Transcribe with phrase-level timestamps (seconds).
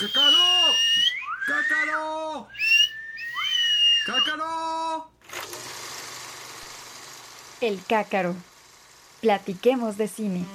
[0.00, 0.74] ¡Cácaro!
[1.46, 2.48] ¡Cácaro!
[4.06, 5.10] ¡Cácaro!
[7.60, 8.34] El Cácaro.
[9.20, 10.46] Platiquemos de cine.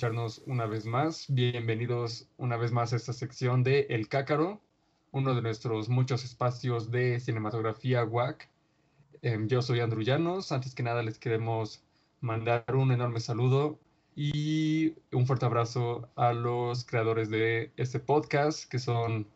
[0.00, 1.26] Escucharnos una vez más.
[1.28, 4.58] Bienvenidos una vez más a esta sección de El Cácaro,
[5.10, 8.48] uno de nuestros muchos espacios de cinematografía WAC.
[9.20, 10.52] Em, yo soy Andrew Llanos.
[10.52, 11.84] Antes que nada les queremos
[12.22, 13.78] mandar un enorme saludo
[14.16, 19.26] y un fuerte abrazo a los creadores de este podcast, que son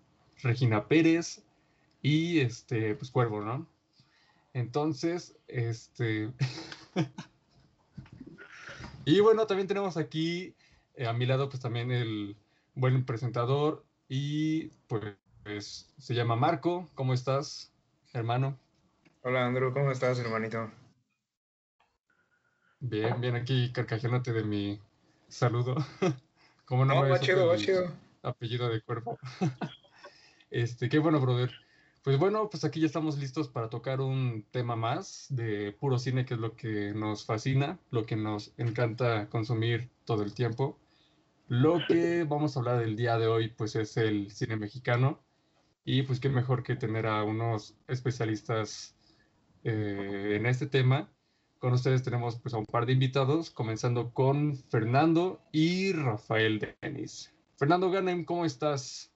[0.43, 1.43] Regina Pérez
[2.01, 3.67] y este, pues Cuervo, ¿no?
[4.55, 6.33] Entonces, este...
[9.06, 10.55] Y bueno, también tenemos aquí
[10.94, 12.36] eh, a mi lado pues también el
[12.74, 16.88] buen presentador y pues se llama Marco.
[16.94, 17.72] ¿Cómo estás,
[18.14, 18.58] hermano?
[19.22, 20.70] Hola Andrew, ¿cómo estás, hermanito?
[22.80, 24.80] Bien, bien aquí carcajeándote de mi
[25.28, 25.75] saludo.
[26.64, 27.92] ¿Cómo no, No, va chido, va chido.
[28.22, 29.19] apellido de cuerpo?
[30.50, 31.50] Este, qué bueno, brother.
[32.05, 36.27] Pues bueno, pues aquí ya estamos listos para tocar un tema más de puro cine,
[36.27, 40.78] que es lo que nos fascina, lo que nos encanta consumir todo el tiempo.
[41.48, 45.19] Lo que vamos a hablar del día de hoy, pues es el cine mexicano.
[45.86, 48.94] Y pues qué mejor que tener a unos especialistas
[49.62, 51.10] eh, en este tema.
[51.58, 57.32] Con ustedes tenemos pues a un par de invitados, comenzando con Fernando y Rafael Denis.
[57.56, 59.14] Fernando Ganem, ¿cómo estás?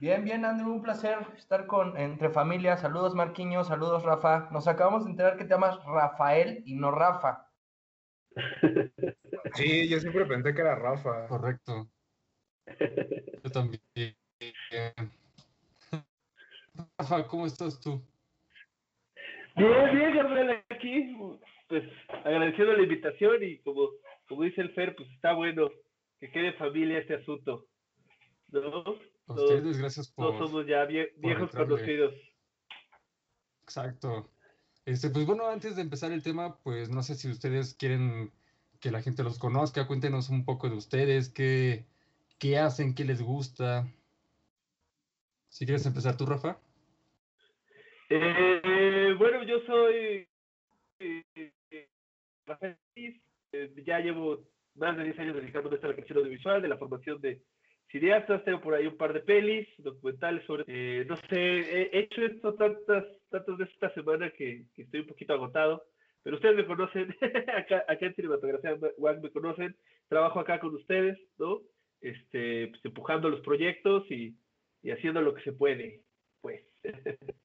[0.00, 2.78] Bien, bien, Andrew, un placer estar con entre familia.
[2.78, 4.48] Saludos, Marquiño, saludos, Rafa.
[4.50, 7.50] Nos acabamos de enterar que te llamas Rafael y no Rafa.
[9.54, 11.26] Sí, yo siempre pensé que era Rafa.
[11.26, 11.90] Correcto.
[13.42, 13.82] Yo también.
[16.96, 18.00] Rafa, ¿cómo estás tú?
[19.56, 21.16] Bien, bien, Gabriel, aquí,
[21.68, 21.82] pues
[22.24, 23.88] agradeciendo la invitación y como,
[24.28, 25.68] como dice el Fer, pues está bueno
[26.20, 27.66] que quede familia este asunto.
[28.52, 29.09] ¿No?
[29.30, 30.48] A Todos, ustedes, gracias todos por.
[30.48, 32.14] somos ya vie- viejos conocidos.
[33.62, 34.28] Exacto.
[34.84, 38.32] Este, pues bueno, antes de empezar el tema, pues no sé si ustedes quieren
[38.80, 41.84] que la gente los conozca, cuéntenos un poco de ustedes, qué,
[42.38, 43.86] qué hacen, qué les gusta.
[45.48, 46.58] Si quieres empezar tú, Rafa.
[48.08, 50.26] Eh, bueno, yo soy
[50.98, 51.24] eh,
[53.86, 57.42] ya llevo más de 10 años dedicándome a esta creación audiovisual, de la formación de
[57.90, 62.00] cineastas, tengo por ahí un par de pelis, documentales sobre, eh, no sé, he he
[62.00, 65.84] hecho esto tantas, tantas veces esta semana que, estoy un poquito agotado,
[66.22, 67.14] pero ustedes me conocen,
[67.56, 69.76] acá, acá en Cinematografía WAC me conocen,
[70.08, 71.62] trabajo acá con ustedes, ¿no?
[72.00, 74.36] Este, pues, empujando los proyectos y,
[74.82, 76.02] y haciendo lo que se puede,
[76.40, 76.62] pues.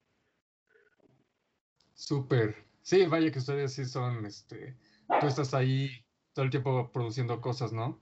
[1.94, 2.54] Súper.
[2.82, 4.76] Sí, vaya que ustedes sí son, este,
[5.20, 5.90] tú estás ahí
[6.34, 8.00] todo el tiempo produciendo cosas, ¿no?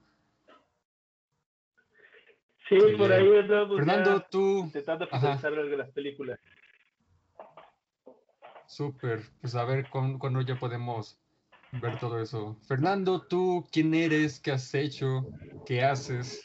[2.75, 6.41] Sí, Sí, por ahí andamos Fernando, ya tú, intentando finalizar algo de las películas.
[8.67, 9.23] súper.
[9.41, 11.21] Pues a ver cuándo, cuándo ya podemos
[11.73, 12.57] ver todo eso.
[12.67, 14.41] Fernando, tú, ¿quién eres?
[14.41, 15.27] ¿Qué has hecho?
[15.67, 16.45] ¿Qué haces?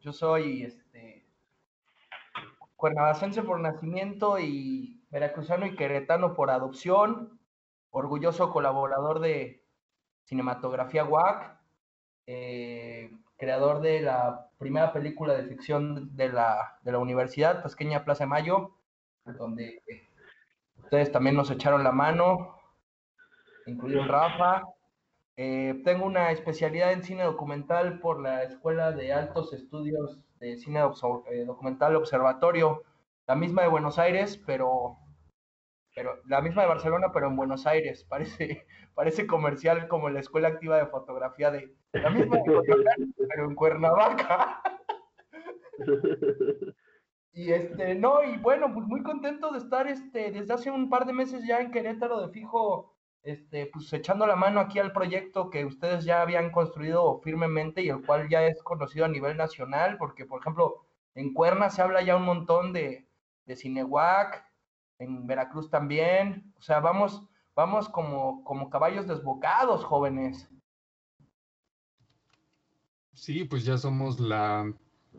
[0.00, 1.26] Yo soy este
[2.76, 7.38] cuernavacense por nacimiento y veracruzano y queretano por adopción,
[7.90, 9.64] orgulloso colaborador de
[10.24, 11.60] Cinematografía WAC,
[12.26, 18.24] eh, creador de la primera película de ficción de la, de la universidad, Pequeña Plaza
[18.24, 18.70] de Mayo,
[19.24, 20.08] donde eh,
[20.78, 22.56] ustedes también nos echaron la mano,
[23.66, 24.62] incluido Rafa.
[25.36, 30.80] Eh, tengo una especialidad en cine documental por la Escuela de Altos Estudios de Cine
[30.80, 32.82] eh, Documental Observatorio,
[33.26, 34.96] la misma de Buenos Aires, pero,
[35.94, 38.04] pero la misma de Barcelona, pero en Buenos Aires.
[38.04, 43.44] Parece, parece comercial como la Escuela Activa de Fotografía de la misma de Coyoacán, pero
[43.48, 44.62] en Cuernavaca.
[47.34, 51.06] Y este, no, y bueno, pues muy contento de estar este, desde hace un par
[51.06, 55.48] de meses ya en Querétaro de fijo, este, pues echando la mano aquí al proyecto
[55.48, 59.96] que ustedes ya habían construido firmemente y el cual ya es conocido a nivel nacional,
[59.96, 60.84] porque por ejemplo,
[61.14, 63.06] en Cuerna se habla ya un montón de,
[63.46, 64.44] de Cinehuac,
[65.02, 70.48] en Veracruz también, o sea, vamos, vamos como, como caballos desbocados, jóvenes.
[73.12, 74.72] Sí, pues ya somos la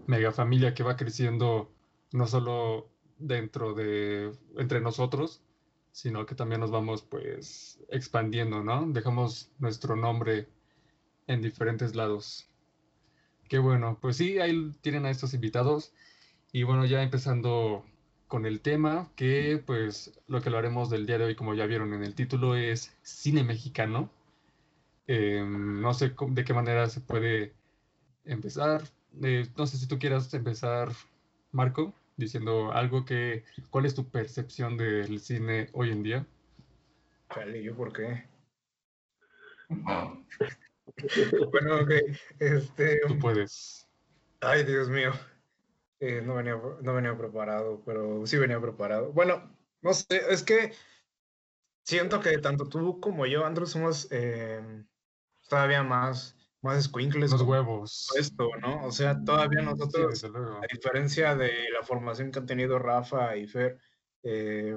[0.07, 1.71] mega familia que va creciendo
[2.12, 5.41] no solo dentro de, entre nosotros,
[5.91, 8.85] sino que también nos vamos pues expandiendo, ¿no?
[8.88, 10.50] Dejamos nuestro nombre
[11.27, 12.50] en diferentes lados.
[13.47, 15.94] Qué bueno, pues sí, ahí tienen a estos invitados.
[16.51, 17.85] Y bueno, ya empezando
[18.33, 21.68] con el tema, que pues lo que lo haremos del día de hoy, como ya
[21.68, 24.09] vieron en el título, es cine mexicano.
[25.06, 27.53] Em, no sé de qué manera se puede
[28.25, 28.81] empezar.
[29.21, 30.89] Eh, no sé si tú quieras empezar,
[31.51, 36.25] Marco, diciendo algo que, ¿cuál es tu percepción del cine hoy en día?
[37.31, 38.24] Chale, ¿yo por qué?
[41.51, 41.91] bueno, ok,
[42.39, 43.00] este...
[43.07, 43.88] Tú puedes.
[44.41, 45.12] Ay, Dios mío.
[46.05, 49.13] Eh, no, venía, no venía preparado, pero sí venía preparado.
[49.13, 50.73] Bueno, no sé, es que
[51.85, 54.83] siento que tanto tú como yo, Andrew, somos eh,
[55.47, 57.31] todavía más, más squinkles.
[57.31, 58.13] Los huevos.
[58.17, 58.85] Esto, ¿no?
[58.85, 63.47] O sea, todavía Sí, nosotros, a diferencia de la formación que han tenido Rafa y
[63.47, 63.79] Fer,
[64.23, 64.75] eh,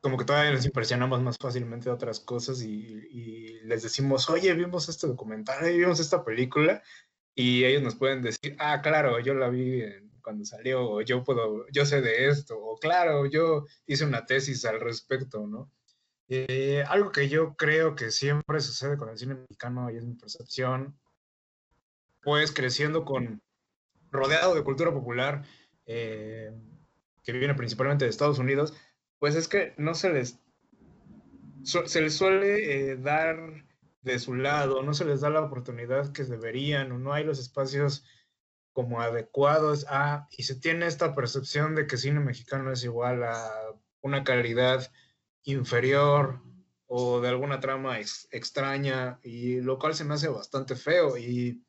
[0.00, 2.68] como que todavía les impresionamos más fácilmente de otras cosas y,
[3.10, 6.82] y les decimos, oye, vimos este documental, vimos esta película,
[7.34, 11.66] y ellos nos pueden decir, ah, claro, yo la vi en- cuando salió, yo puedo,
[11.72, 15.70] yo sé de esto, o claro, yo hice una tesis al respecto, ¿no?
[16.28, 20.14] Eh, algo que yo creo que siempre sucede con el cine mexicano, y es mi
[20.14, 20.98] percepción,
[22.22, 23.42] pues creciendo con,
[24.10, 25.44] rodeado de cultura popular,
[25.86, 26.52] eh,
[27.24, 28.74] que viene principalmente de Estados Unidos,
[29.18, 30.38] pues es que no se les,
[31.64, 33.64] su- se les suele eh, dar
[34.02, 37.38] de su lado, no se les da la oportunidad que deberían, o no hay los
[37.38, 38.04] espacios
[38.72, 43.50] como adecuados a, y se tiene esta percepción de que cine mexicano es igual a
[44.00, 44.90] una calidad
[45.44, 46.40] inferior
[46.86, 51.16] o de alguna trama ex- extraña, y lo cual se me hace bastante feo.
[51.16, 51.64] Y,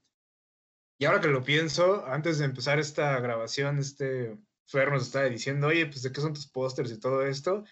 [0.98, 5.68] y ahora que lo pienso, antes de empezar esta grabación, este Fer nos estaba diciendo,
[5.68, 7.64] oye, pues de qué son tus pósters y todo esto,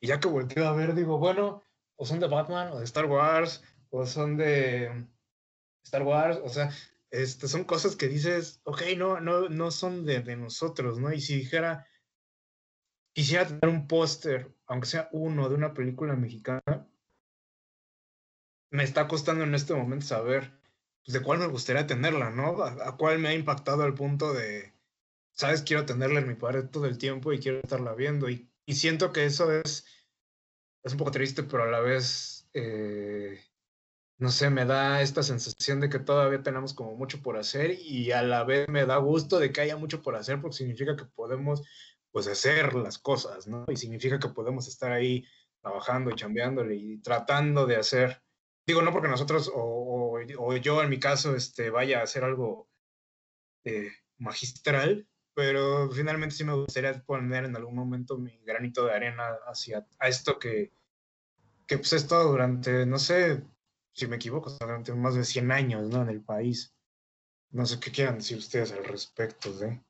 [0.00, 1.62] y ya que volteo a ver, digo, bueno,
[1.96, 5.06] o son de Batman, o de Star Wars, o son de
[5.82, 6.70] Star Wars, o sea,
[7.10, 11.12] este, son cosas que dices, ok, no, no, no son de, de nosotros, ¿no?
[11.12, 11.86] Y si dijera,
[13.12, 16.88] quisiera tener un póster, aunque sea uno, de una película mexicana,
[18.70, 20.52] me está costando en este momento saber
[21.04, 22.62] pues, de cuál me gustaría tenerla, ¿no?
[22.62, 24.74] A, cuál me ha impactado al punto de,
[25.32, 28.28] sabes, quiero tenerla en mi pared todo el tiempo y quiero estarla viendo.
[28.28, 29.86] Y, y siento que eso es,
[30.82, 33.40] es un poco triste, pero a la vez, eh,
[34.18, 38.10] no sé, me da esta sensación de que todavía tenemos como mucho por hacer y
[38.12, 41.04] a la vez me da gusto de que haya mucho por hacer porque significa que
[41.06, 41.62] podemos
[42.10, 43.64] pues hacer las cosas, ¿no?
[43.68, 45.24] Y significa que podemos estar ahí
[45.60, 48.22] trabajando y chambeándole y tratando de hacer,
[48.66, 52.24] digo, no porque nosotros o, o- o yo en mi caso este, vaya a hacer
[52.24, 52.68] algo
[53.64, 59.28] eh, magistral, pero finalmente sí me gustaría poner en algún momento mi granito de arena
[59.46, 60.72] hacia a esto que,
[61.66, 63.44] que pues he estado durante, no sé,
[63.98, 66.02] si me equivoco, durante más de 100 años, ¿no?
[66.02, 66.72] En el país.
[67.50, 69.80] No sé qué quieran decir ustedes al respecto de...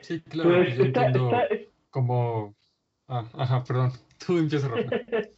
[0.00, 2.56] Sí, claro, Pues yo está, entiendo está- es, como...
[3.06, 3.92] Ah, ajá, perdón.
[4.26, 4.96] Tú empiezas, Rafa.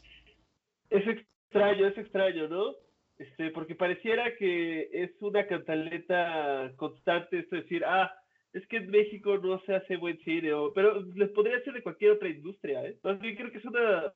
[0.90, 2.74] es extraño, es extraño, ¿no?
[3.18, 8.10] Este, porque pareciera que es una cantaleta constante de decir, ah,
[8.56, 11.82] es que en México no se hace buen cine, o- pero les podría ser de
[11.82, 12.96] cualquier otra industria, ¿eh?
[13.02, 14.12] Creo que es una,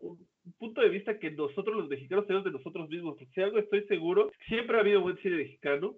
[0.00, 0.18] un
[0.58, 3.82] punto de vista que nosotros los mexicanos tenemos de nosotros mismos, porque si algo estoy
[3.86, 5.94] seguro, siempre ha habido buen cine mexicano.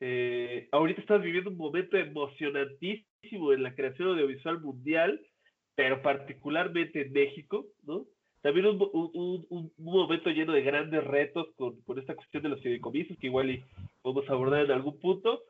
[0.00, 5.20] Eh, ahorita estamos viviendo un momento emocionantísimo en la creación audiovisual mundial,
[5.74, 8.06] pero particularmente en México, ¿no?
[8.42, 12.50] También un, un- un- un momento lleno de grandes retos con, con esta cuestión de
[12.50, 13.64] los fideicomisos, que igual y
[14.02, 15.40] podemos abordar en algún punto,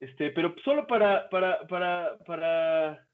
[0.00, 3.06] este, pero solo para, para, para, para,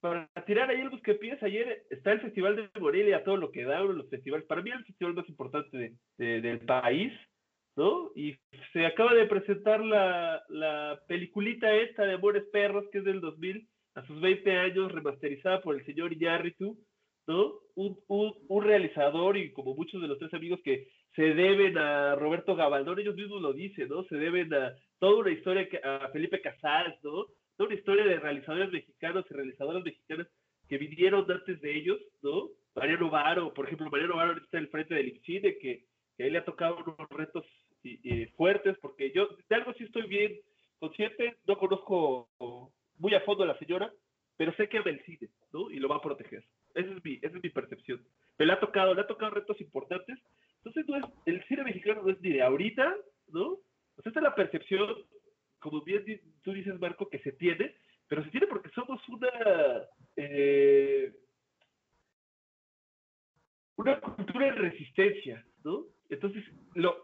[0.00, 3.82] para tirar ahí el buscapiés, ayer está el Festival de Morelia, todo lo que da,
[3.84, 7.12] uno los festivales, para mí el festival más importante de- de- del país,
[7.76, 8.10] ¿no?
[8.16, 8.36] Y
[8.72, 13.68] se acaba de presentar la, la peliculita esta de Amores Perros, que es del 2000,
[13.94, 16.78] a sus 20 años, remasterizada por el señor Iñárritu,
[17.26, 17.52] ¿no?
[17.74, 22.14] Un, un, un realizador y como muchos de los tres amigos que se deben a
[22.14, 24.04] Roberto Gabaldón, ellos mismos lo dicen, ¿no?
[24.04, 27.26] Se deben a toda una historia que, a Felipe Casals, ¿no?
[27.56, 30.26] Toda una historia de realizadores mexicanos y realizadoras mexicanas
[30.68, 32.48] que vinieron antes de ellos, ¿no?
[32.74, 35.84] Mariano Varo, por ejemplo, Mariano Varo está al frente del IPCINE, que,
[36.16, 37.44] que a él le ha tocado unos retos
[37.82, 40.38] y- y fuertes, porque yo de algo sí estoy bien
[40.78, 42.28] consciente, no conozco
[42.98, 43.92] muy a fondo a la señora,
[44.36, 45.70] pero sé que ama el cine, ¿no?
[45.70, 46.44] Y lo va a proteger.
[46.74, 48.04] Esa es mi, esa es mi percepción.
[48.36, 50.16] Pero le ha tocado, le ha tocado retos importantes.
[50.58, 52.94] Entonces, no es, el cine mexicano no es ni de ahorita,
[53.32, 53.58] ¿no?
[54.02, 54.96] Sea, esta es la percepción,
[55.58, 56.04] como bien
[56.42, 57.74] tú dices, Marco, que se tiene,
[58.06, 59.28] pero se tiene porque somos una
[60.16, 61.12] eh,
[63.76, 65.86] una cultura de resistencia, ¿no?
[66.10, 67.00] Entonces, lo,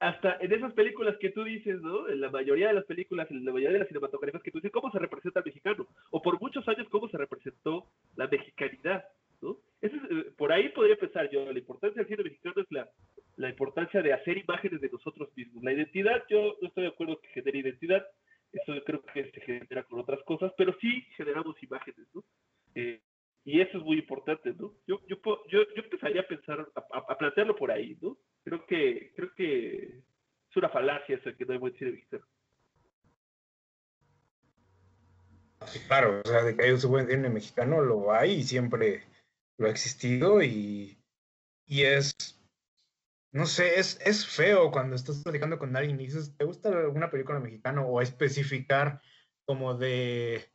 [0.00, 2.08] hasta en esas películas que tú dices, ¿no?
[2.08, 4.72] En la mayoría de las películas, en la mayoría de las cinematografías que tú dices,
[4.72, 5.86] ¿cómo se representa al mexicano?
[6.10, 7.86] O por muchos años, ¿cómo se representó
[8.16, 9.04] la mexicanidad?
[9.40, 9.58] ¿No?
[9.80, 12.90] Eso es, eh, por ahí podría pensar yo, la importancia del cine mexicano es la,
[13.36, 15.62] la importancia de hacer imágenes de nosotros mismos.
[15.62, 18.04] La identidad, yo no estoy de acuerdo que genere identidad,
[18.52, 22.24] eso creo que se genera con otras cosas, pero sí generamos imágenes, ¿no?
[22.74, 23.00] Eh,
[23.44, 24.74] y eso es muy importante, ¿no?
[24.86, 25.16] Yo, yo,
[25.48, 28.18] yo, yo empezaría a pensar, a, plantearlo por ahí, ¿no?
[28.44, 30.02] Creo que, creo que
[30.50, 32.24] es una falacia eso que no hay buen cine mexicano.
[35.86, 39.02] Claro, o sea, de que hay un buen cine mexicano lo hay y siempre
[39.58, 41.04] lo ha existido y,
[41.66, 42.14] y es,
[43.32, 47.10] no sé, es, es feo cuando estás platicando con alguien y dices, ¿te gusta alguna
[47.10, 47.82] película mexicana?
[47.82, 49.02] O especificar
[49.44, 50.52] como de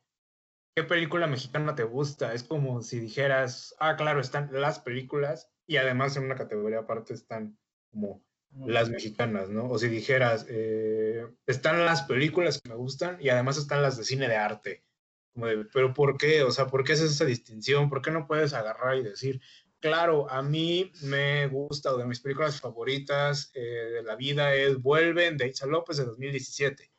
[0.76, 2.34] qué película mexicana te gusta.
[2.34, 7.14] Es como si dijeras, ah, claro, están las películas y además en una categoría aparte
[7.14, 7.60] están
[7.92, 8.24] como
[8.66, 9.70] las mexicanas, ¿no?
[9.70, 14.04] O si dijeras, eh, están las películas que me gustan y además están las de
[14.04, 14.86] cine de arte.
[15.36, 16.44] Pero ¿por qué?
[16.44, 17.90] O sea, ¿por qué es esa distinción?
[17.90, 19.42] ¿Por qué no puedes agarrar y decir,
[19.80, 24.82] claro, a mí me gusta, o de mis películas favoritas eh, de la vida es
[24.82, 26.92] Vuelven de Isa López de 2017?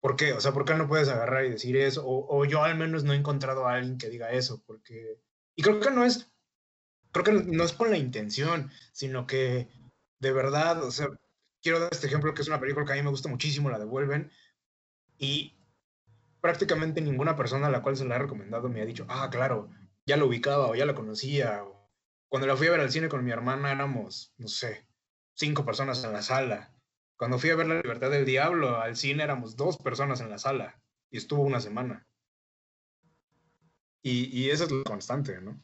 [0.00, 0.32] ¿Por qué?
[0.32, 2.06] O sea, ¿por qué no puedes agarrar y decir eso?
[2.06, 5.18] O, o, yo al menos no he encontrado a alguien que diga eso, porque...
[5.56, 6.32] Y creo que no es,
[7.12, 9.68] creo que no es con la intención, sino que
[10.20, 11.08] de verdad, o sea,
[11.62, 13.78] quiero dar este ejemplo que es una película que a mí me gusta muchísimo, la
[13.78, 14.30] de Vuelven,
[15.18, 15.59] y
[16.40, 19.70] prácticamente ninguna persona a la cual se la he recomendado me ha dicho, ah, claro,
[20.06, 21.64] ya lo ubicaba o ya la conocía.
[21.64, 21.90] O...
[22.28, 24.86] Cuando la fui a ver al cine con mi hermana éramos, no sé,
[25.34, 26.74] cinco personas en la sala.
[27.16, 30.38] Cuando fui a ver La Libertad del Diablo al cine éramos dos personas en la
[30.38, 30.80] sala
[31.10, 32.06] y estuvo una semana.
[34.02, 35.60] Y, y esa es la constante, ¿no?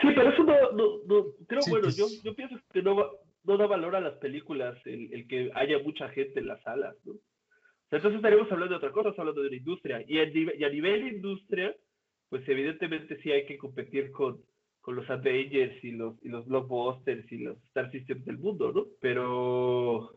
[0.00, 2.96] Sí, pero eso no, no, no creo, Sí, bueno, pues- yo, yo pienso que no,
[3.42, 6.94] no da valor a las películas el, el que haya mucha gente en las salas,
[7.04, 7.14] ¿no?
[7.96, 10.04] Entonces estaríamos hablando de otra cosa, hablando de una industria.
[10.06, 11.74] Y y a nivel industria,
[12.28, 14.42] pues evidentemente sí hay que competir con,
[14.84, 18.84] con los Avengers y los, y los blockbusters y los Star Systems del mundo, ¿no?
[19.00, 20.10] Pero,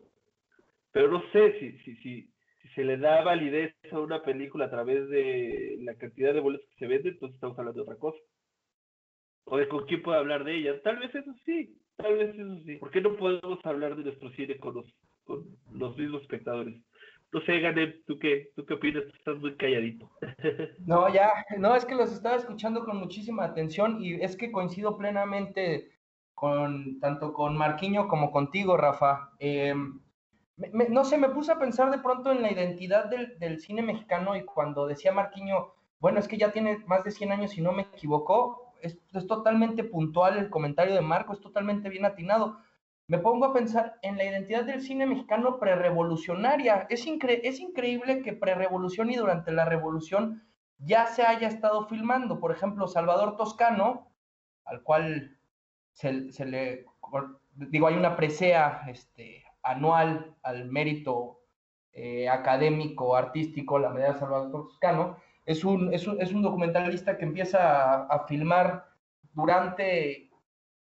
[0.92, 2.30] pero no sé si, si, si,
[2.60, 6.68] si se le da validez a una película a través de la cantidad de boletos
[6.68, 8.18] que se venden, entonces estamos hablando de otra cosa.
[9.44, 10.82] O de con quién puede hablar de ella.
[10.82, 12.76] Tal vez eso sí, tal vez eso sí.
[12.76, 14.86] ¿Por qué no podemos hablar de nuestro cine con los,
[15.24, 16.74] con los mismos espectadores?
[17.32, 19.04] No sé, Ganem, ¿tú qué, ¿tú qué opinas?
[19.18, 20.10] Estás muy calladito.
[20.86, 24.96] No, ya, no, es que los estaba escuchando con muchísima atención y es que coincido
[24.96, 25.90] plenamente
[26.34, 29.32] con tanto con Marquiño como contigo, Rafa.
[30.56, 33.80] Me- no sé, me puse a pensar de pronto en la identidad del, del cine
[33.82, 37.60] mexicano y cuando decía Marquiño, bueno, es que ya tiene más de 100 años y
[37.62, 42.58] no me equivoco, es, es totalmente puntual el comentario de Marco, es totalmente bien atinado.
[43.08, 46.86] Me pongo a pensar en la identidad del cine mexicano prerevolucionaria.
[46.90, 50.46] Es, es increíble que prerevolución y durante la revolución
[50.76, 52.38] ya se haya estado filmando.
[52.38, 54.12] Por ejemplo, Salvador Toscano,
[54.66, 55.38] al cual
[55.92, 56.84] se, le,
[57.54, 61.40] digo, hay una presea este, anual al mérito
[61.92, 65.90] eh, académico, artístico, la medalla de Salvador Toscano, es un,
[66.42, 68.84] documentalista que empieza a filmar
[69.32, 70.28] durante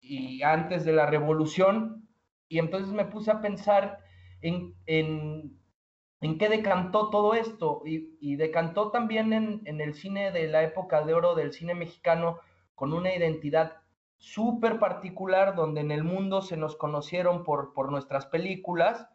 [0.01, 1.98] y antes de la revolución,
[2.49, 3.99] y entonces me puse a pensar
[4.41, 5.57] en, en,
[6.19, 10.63] en qué decantó todo esto, y, y decantó también en, en, el cine de la
[10.63, 12.39] época de oro del cine mexicano,
[12.73, 13.77] con una identidad
[14.17, 19.07] súper particular, donde en el mundo se nos conocieron por, por nuestras películas,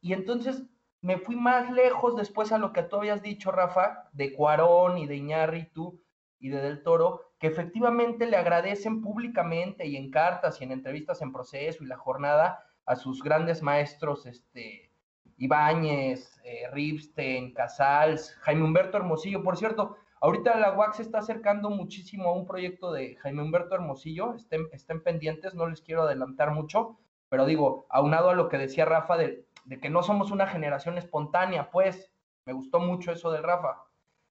[0.00, 0.62] y entonces
[1.00, 5.06] me fui más lejos después a lo que tú habías dicho, Rafa, de Cuarón y
[5.06, 6.00] de Iñárritu
[6.38, 11.20] y de Del Toro, que efectivamente le agradecen públicamente y en cartas y en entrevistas
[11.20, 14.90] en proceso y la jornada a sus grandes maestros, este,
[15.38, 19.42] Ibáñez, eh, Ripstein, Casals, Jaime Humberto Hermosillo.
[19.42, 23.74] Por cierto, ahorita la UAC se está acercando muchísimo a un proyecto de Jaime Humberto
[23.74, 28.58] Hermosillo, estén, estén pendientes, no les quiero adelantar mucho, pero digo, aunado a lo que
[28.58, 32.12] decía Rafa de, de que no somos una generación espontánea, pues
[32.46, 33.82] me gustó mucho eso del Rafa.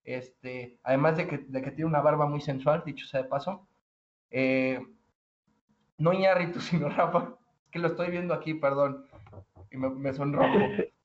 [0.05, 3.67] Este, además de que, de que, tiene una barba muy sensual, dicho sea de paso.
[4.29, 4.79] Eh,
[5.97, 7.35] no Iñárritu, sino Rafa,
[7.75, 9.05] que lo estoy viendo aquí, perdón,
[9.69, 10.47] y me, me sonrojo.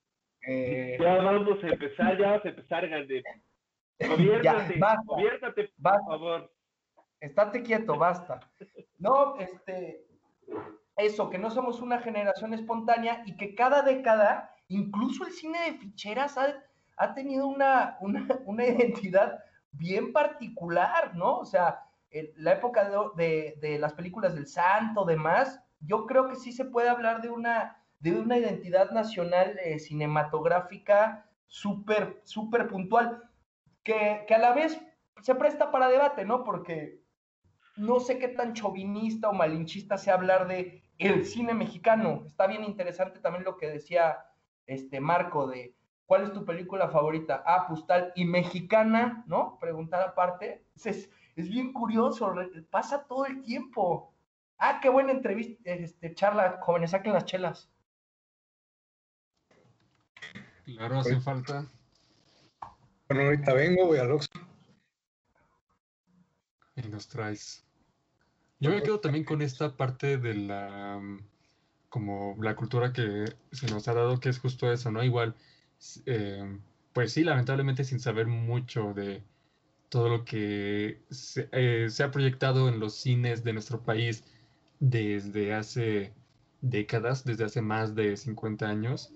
[0.43, 3.21] Eh, ya vamos a empezar, ya vamos a empezar, Gandhi.
[5.05, 6.51] Gobiérnate, por favor.
[7.19, 8.39] Estate quieto, basta.
[8.97, 10.03] No, este,
[10.95, 15.77] eso, que no somos una generación espontánea y que cada década, incluso el cine de
[15.77, 16.55] ficheras ha,
[16.97, 21.37] ha tenido una, una, una identidad bien particular, ¿no?
[21.37, 21.83] O sea,
[22.37, 26.89] la época de, de, las películas del santo, demás, yo creo que sí se puede
[26.89, 33.29] hablar de una, de una identidad nacional eh, cinematográfica súper, súper puntual,
[33.83, 34.79] que, que a la vez
[35.21, 36.43] se presta para debate, ¿no?
[36.43, 37.01] Porque
[37.77, 42.23] no sé qué tan chauvinista o malinchista sea hablar de el cine mexicano.
[42.25, 44.25] Está bien interesante también lo que decía
[44.67, 47.43] este Marco de cuál es tu película favorita.
[47.45, 49.57] Ah, pues tal, y mexicana, ¿no?
[49.59, 50.65] Preguntar aparte.
[50.75, 52.33] Es, es bien curioso,
[52.69, 54.10] pasa todo el tiempo.
[54.63, 57.67] Ah, qué buena entrevista, este, charla, jóvenes, saquen las chelas.
[60.65, 61.65] Claro, hace falta.
[63.09, 64.39] Bueno, ahorita vengo, voy al Oxxo.
[66.75, 67.65] Y nos traes.
[68.59, 71.19] Yo me quedo también con esta parte de la mm,
[71.89, 75.03] como la cultura que se nos ha dado, que es justo eso, ¿no?
[75.03, 75.35] Igual,
[76.05, 76.59] eh,
[76.93, 79.23] pues sí, lamentablemente sin saber mucho de
[79.89, 81.01] todo lo que
[81.51, 84.23] eh, se, ha proyectado en los cines de nuestro país
[84.81, 86.11] desde hace
[86.59, 89.13] décadas, desde hace más de 50 años.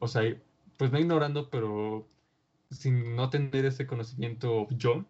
[0.00, 0.22] O sea,
[0.76, 2.08] pues no ignorando, pero
[2.70, 5.04] sin no tener ese conocimiento yo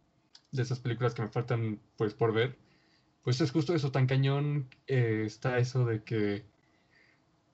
[0.50, 2.56] de esas películas que me faltan pues por ver,
[3.22, 6.44] pues es justo eso, tan cañón eh, está eso de que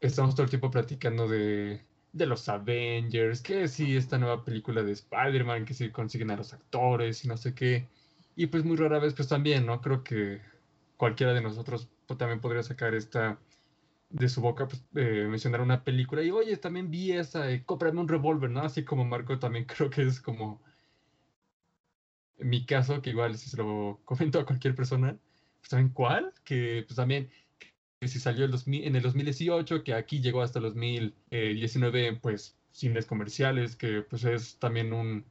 [0.01, 4.93] estamos todo el tiempo platicando de, de los Avengers, que sí, esta nueva película de
[4.93, 7.89] Spider-Man, que sí consiguen a los actores y no sé qué.
[8.37, 9.81] Y pues muy rara vez pues también, ¿no?
[9.81, 10.41] Creo que
[10.97, 13.39] cualquiera de nosotros pues, también podría sacar esta
[14.11, 18.01] de su boca, pues eh, mencionar una película y oye, también vi esa, eh, cómprame
[18.01, 18.61] un revólver, ¿no?
[18.61, 20.63] Así como Marco también creo que es como
[22.39, 25.19] mi caso, que igual si se lo comento a cualquier persona,
[25.61, 27.31] pues también cuál, que pues también
[28.01, 32.59] que si salió el 2000, en el 2018, que aquí llegó hasta el 2019, pues
[32.71, 35.25] cines comerciales, que pues es también un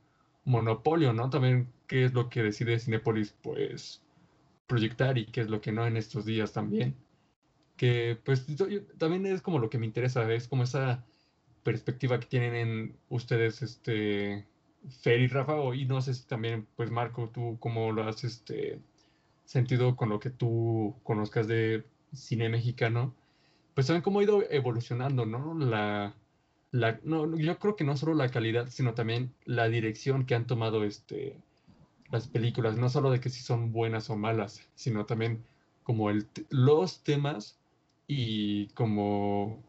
[0.46, 1.30] monopolio, ¿no?
[1.30, 4.05] También qué es lo que decide Cinepolis, pues
[4.68, 6.96] proyectar y qué es lo que no en estos días también.
[7.78, 8.46] Que pues
[8.98, 11.06] también es como lo que me interesa, es como esa
[11.64, 14.46] perspectiva que tienen en ustedes, este,
[15.02, 18.80] Fer y Rafa, y no sé si también, pues Marco, tú cómo lo has este,
[19.46, 23.16] sentido con lo que tú conozcas de cine mexicano,
[23.74, 25.58] pues saben cómo ha ido evolucionando, ¿no?
[25.58, 26.16] La,
[26.72, 30.48] la, no, yo creo que no solo la calidad, sino también la dirección que han
[30.48, 31.36] tomado este,
[32.16, 35.44] las películas, no solo de que si son buenas o malas, sino también
[35.84, 37.60] como el, los temas
[38.08, 39.62] y como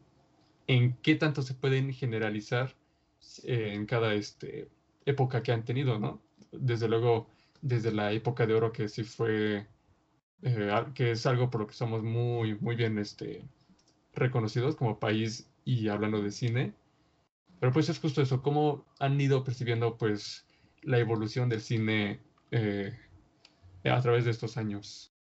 [0.67, 2.75] en qué tanto se pueden generalizar
[3.45, 4.69] eh, en cada este,
[5.05, 6.23] época que han tenido, ¿no?
[6.53, 7.29] Desde luego,
[7.63, 9.67] desde la época de oro que sí fue,
[10.43, 13.45] eh, que es algo por lo que somos muy, muy bien este,
[14.15, 16.75] reconocidos como país y hablando de cine.
[17.61, 20.47] Pero pues es justo eso, cómo han ido percibiendo pues
[20.83, 22.97] la evolución del cine eh,
[23.85, 25.13] a través de estos años.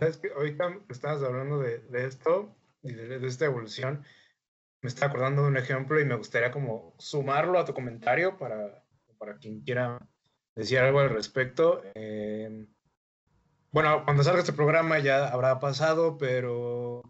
[0.00, 4.04] Es que ahorita estabas hablando de, esto y de, esta evolución
[4.80, 8.84] me está acordando de un ejemplo y me gustaría como sumarlo a tu comentario para,
[9.18, 9.98] para quien quiera
[10.54, 11.82] decir algo al respecto.
[11.94, 12.66] Eh,
[13.72, 17.02] bueno, cuando salga este programa ya habrá pasado, pero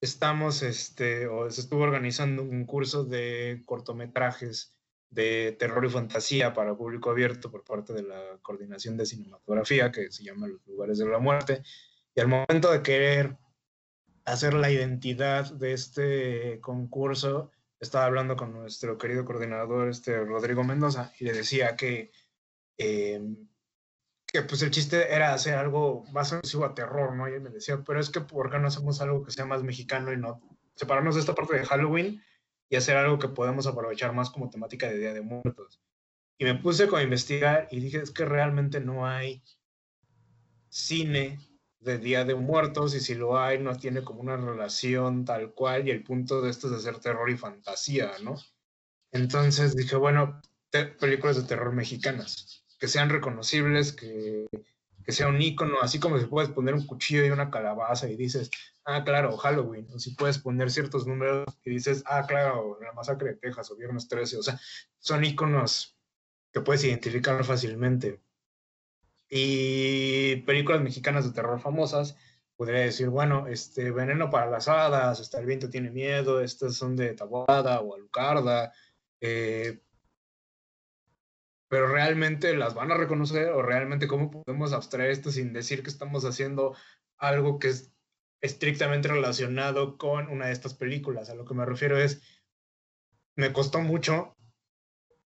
[0.00, 4.75] estamos, este, o se estuvo organizando un curso de cortometrajes
[5.10, 10.10] de terror y fantasía para público abierto por parte de la Coordinación de Cinematografía, que
[10.10, 11.62] se llama Los Lugares de la Muerte.
[12.14, 13.36] Y al momento de querer
[14.24, 21.12] hacer la identidad de este concurso, estaba hablando con nuestro querido coordinador, este Rodrigo Mendoza,
[21.18, 22.10] y le decía que,
[22.76, 23.48] em,
[24.26, 27.28] que pues el chiste era hacer algo más alusivo a terror, ¿no?
[27.28, 29.62] Y él me decía, pero es que ¿por qué no hacemos algo que sea más
[29.62, 30.40] mexicano y no
[30.74, 32.22] separarnos de esta parte de Halloween
[32.68, 35.80] y hacer algo que podemos aprovechar más como temática de Día de Muertos?
[36.38, 39.42] Y me puse a investigar y dije, es que realmente no hay
[40.68, 41.38] cine
[41.80, 45.86] de Día de Muertos y si lo hay no tiene como una relación tal cual
[45.86, 48.36] y el punto de esto es hacer terror y fantasía, ¿no?
[49.12, 50.42] Entonces dije, bueno,
[50.98, 54.46] películas de terror mexicanas, que sean reconocibles, que,
[55.06, 58.16] que sea un icono, así como si puedes poner un cuchillo y una calabaza y
[58.16, 58.50] dices,
[58.84, 63.30] ah, claro, Halloween, o si puedes poner ciertos números y dices, ah, claro, la masacre
[63.30, 64.60] de Texas o Viernes 13, o sea,
[64.98, 65.96] son iconos
[66.52, 68.20] que puedes identificar fácilmente.
[69.30, 72.16] Y películas mexicanas de terror famosas,
[72.56, 76.96] podría decir, bueno, este, Veneno para las Hadas, hasta El Viento Tiene Miedo, estas son
[76.96, 78.72] de Taboada o Alucarda,
[79.20, 79.82] eh,
[81.68, 85.90] pero realmente las van a reconocer o realmente cómo podemos abstraer esto sin decir que
[85.90, 86.76] estamos haciendo
[87.18, 87.92] algo que es
[88.40, 91.30] estrictamente relacionado con una de estas películas.
[91.30, 92.22] A lo que me refiero es,
[93.34, 94.36] me costó mucho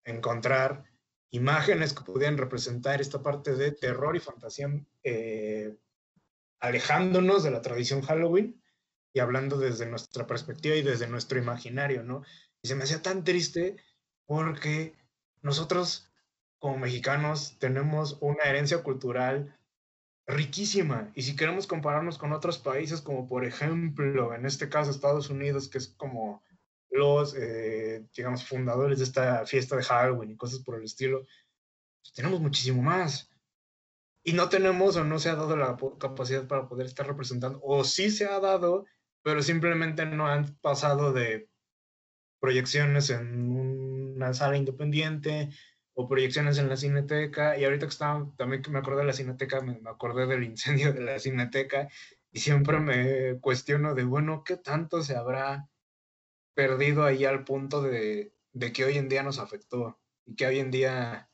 [0.04, 0.84] encontrar
[1.30, 4.68] imágenes que pudieran representar esta parte de terror y fantasía,
[5.04, 5.76] eh,
[6.58, 8.60] alejándonos de la tradición Halloween
[9.12, 12.22] y hablando desde nuestra perspectiva y desde nuestro imaginario, ¿no?
[12.62, 13.76] Y se me hacía tan triste
[14.26, 14.94] porque
[15.42, 16.09] nosotros
[16.60, 19.58] como mexicanos tenemos una herencia cultural
[20.26, 21.10] riquísima.
[21.14, 25.68] Y si queremos compararnos con otros países como por ejemplo en este caso Estados Unidos
[25.68, 26.44] que es como
[26.90, 31.26] los eh, digamos fundadores de esta fiesta de Halloween y cosas por el estilo
[32.02, 33.28] pues tenemos muchísimo más.
[34.22, 37.84] Y no tenemos o no se ha dado la capacidad para poder estar representando o
[37.84, 38.84] sí se ha dado
[39.22, 41.48] pero simplemente no han pasado de
[42.38, 45.50] proyecciones en una sala independiente
[45.94, 47.58] o proyecciones en la cineteca.
[47.58, 50.92] Y ahorita que estaba, también que me acordé de la cineteca, me, acordé del incendio
[50.92, 51.88] de la cineteca
[52.32, 55.68] y siempre me cuestiono de, bueno, ¿qué tanto se habrá
[56.54, 60.58] perdido ahí al punto de, de que hoy en día nos afectó y que hoy
[60.58, 61.30] en día,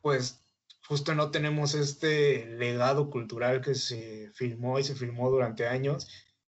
[0.00, 0.42] pues,
[0.86, 6.08] justo no tenemos este legado cultural que se filmó y se filmó durante años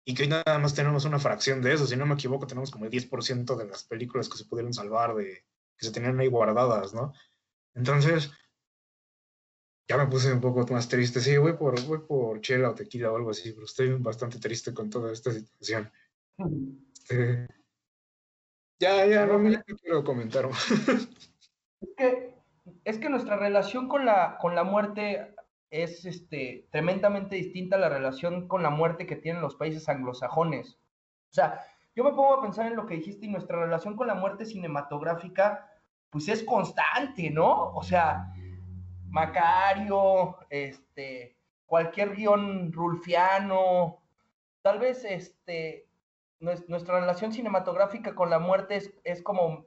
[0.06, 1.86] y que hoy nada más tenemos una fracción de eso.
[1.86, 5.16] Si no me equivoco, tenemos como el 10% de las películas que se pudieron salvar,
[5.16, 5.46] de,
[5.82, 7.12] que se tenían ahí guardadas, ¿no?
[7.74, 8.32] Entonces,
[9.88, 11.20] ya me puse un poco más triste.
[11.20, 14.74] Sí, voy por, voy por chela o tequila o algo así, pero estoy bastante triste
[14.74, 15.92] con toda esta situación.
[16.94, 17.48] Este,
[18.80, 20.48] ya, ya, no, me quiero comentar.
[21.82, 22.36] es, que,
[22.84, 25.34] es que nuestra relación con la, con la muerte
[25.72, 30.74] es este, tremendamente distinta a la relación con la muerte que tienen los países anglosajones.
[30.74, 31.66] O sea,
[31.96, 34.46] yo me pongo a pensar en lo que dijiste y nuestra relación con la muerte
[34.46, 35.70] cinematográfica,
[36.12, 37.72] pues es constante, ¿no?
[37.74, 38.32] O sea,
[39.08, 44.04] Macario, este, cualquier guion rulfiano,
[44.62, 45.88] tal vez este,
[46.40, 49.66] nuestra relación cinematográfica con la muerte es, como,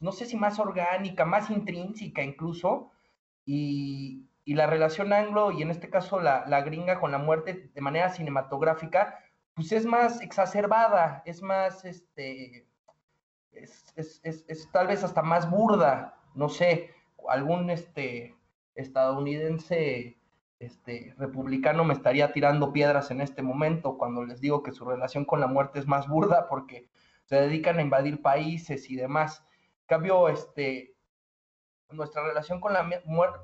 [0.00, 2.92] no sé si más orgánica, más intrínseca incluso,
[3.46, 7.70] y, y la relación anglo y en este caso la, la, gringa con la muerte
[7.74, 9.18] de manera cinematográfica,
[9.54, 12.66] pues es más exacerbada, es más, este,
[13.62, 16.90] es, es, es, es tal vez hasta más burda, no sé,
[17.28, 18.36] algún este,
[18.74, 20.18] estadounidense
[20.58, 25.24] este, republicano me estaría tirando piedras en este momento cuando les digo que su relación
[25.24, 26.88] con la muerte es más burda porque
[27.24, 29.44] se dedican a invadir países y demás.
[29.86, 30.94] cambio, este,
[31.90, 32.88] nuestra relación con la,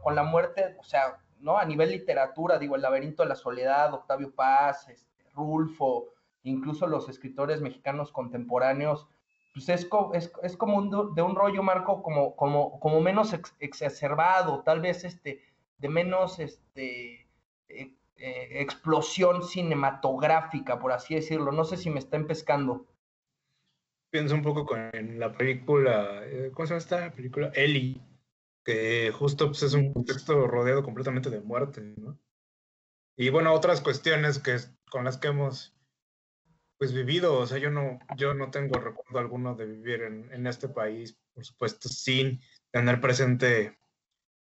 [0.03, 1.59] con la muerte, o sea, ¿no?
[1.59, 6.09] A nivel literatura, digo, El laberinto de la soledad, Octavio Paz, este, Rulfo,
[6.44, 9.09] incluso los escritores mexicanos contemporáneos,
[9.53, 14.81] pues es, es, es como de un rollo, Marco, como, como, como menos exacerbado, tal
[14.81, 15.43] vez este,
[15.79, 17.29] de menos este,
[17.69, 21.53] eh, eh, explosión cinematográfica, por así decirlo.
[21.53, 22.87] No sé si me están pescando.
[24.11, 27.51] Pienso un poco con la película, eh, ¿cómo se llama esta película?
[27.55, 28.01] Ellie
[28.65, 32.19] que justo pues, es un contexto rodeado completamente de muerte, ¿no?
[33.17, 34.57] Y bueno, otras cuestiones que
[34.91, 35.75] con las que hemos
[36.83, 40.49] pues vivido, o sea, yo no, yo no tengo recuerdo alguno de vivir en, en
[40.49, 42.40] este país, por supuesto, sin
[42.73, 43.79] tener presente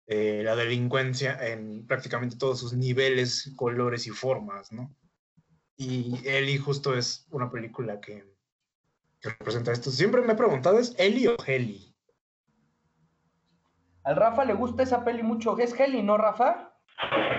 [0.08, 4.96] eh, la delincuencia en prácticamente todos sus niveles, colores y formas, ¿no?
[5.78, 8.26] Y Eli justo es una película que,
[9.22, 9.91] que representa esto.
[9.91, 11.93] Siempre me he preguntado, ¿es Eli o Heli?
[14.06, 15.56] Al Rafa le gusta esa peli mucho.
[15.60, 16.74] ¿Es Heli, no, Rafa?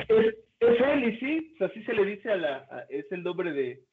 [0.07, 1.57] Es, es Heli, sí.
[1.59, 2.87] Así se le dice a la.
[2.89, 3.85] es el nombre de,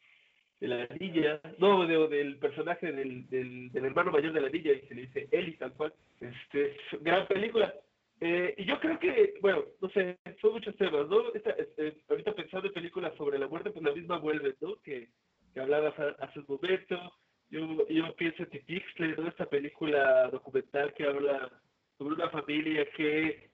[0.61, 1.41] de la niña.
[1.57, 4.71] No, de, del personaje del, del, del, hermano mayor de la niña.
[4.71, 5.93] Y se le dice Eli, tal cual.
[6.21, 7.73] Este, gran película.
[8.21, 11.33] Eh, y yo creo que, bueno, no sé, son muchos temas, ¿no?
[11.33, 14.75] Esta, este, ahorita pensando en películas sobre la muerte, pues la misma vuelve, ¿no?
[14.83, 15.09] Que,
[15.53, 17.11] que hablabas hace un momento.
[17.49, 19.27] Yo, yo pienso en Titixle, ¿no?
[19.27, 21.51] Esta película documental que habla
[21.97, 23.49] sobre una familia que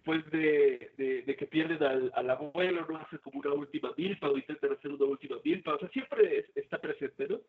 [0.00, 4.36] después de, de, que pierden al, al, abuelo, no hace como una última milpa o
[4.36, 7.40] intentan hacer una última milpa, o sea, siempre está presente, ¿no?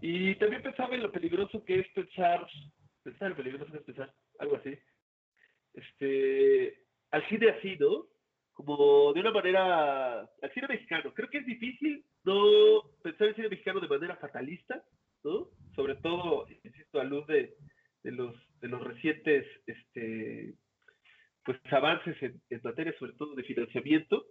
[0.00, 2.46] Y también pensaba en lo peligroso que es pensar,
[3.02, 4.78] pensar lo peligroso que es pensar, algo así,
[5.74, 8.06] este, al cine así, ¿no?
[8.52, 13.48] Como de una manera, al cine mexicano, creo que es difícil no pensar el cine
[13.48, 14.84] mexicano de manera fatalista,
[15.24, 15.48] ¿no?
[15.74, 17.56] Sobre todo, insisto, a luz de,
[18.04, 20.54] de los de los recientes este,
[21.44, 24.26] pues, avances en, materia sobre todo de financiamiento.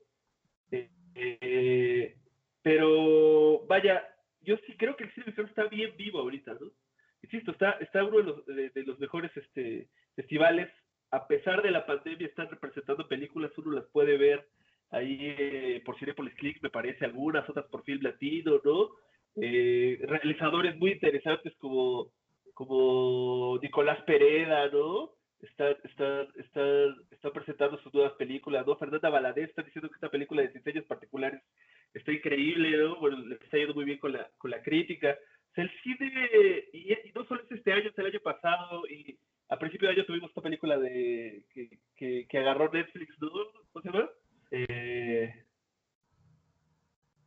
[0.72, 2.15] Eh,
[2.62, 4.08] pero vaya,
[4.41, 6.72] yo sí creo que el cine mexicano está bien vivo ahorita, ¿no?
[7.22, 10.69] Insisto, está, está uno de los, de, los mejores este, festivales.
[11.12, 14.48] A pesar de la pandemia, están representando películas, uno las puede ver
[14.91, 18.91] ahí eh, por Cinepolis Click, me parece, algunas, otras por Film Latino, ¿no?
[19.36, 22.12] Eh, realizadores muy interesantes como
[22.60, 25.12] como Nicolás Pereda, ¿no?
[25.41, 26.62] Está, está, está,
[27.12, 28.75] está presentando sus nuevas películas, ¿no?
[28.78, 31.41] Fernanda Valadez está diciendo que esta película de diseños particulares
[31.93, 32.97] está increíble, ¿no?
[32.99, 35.17] Bueno, le está yendo muy bien con la, con la crítica.
[35.52, 36.30] O sea, el cine,
[36.73, 39.95] y, y no solo es este año, es el año pasado, y a principio de
[39.95, 43.30] año tuvimos esta película de que, que, que agarró Netflix, ¿no?
[43.71, 44.10] ¿Cómo se llama?
[44.52, 45.34] Eh,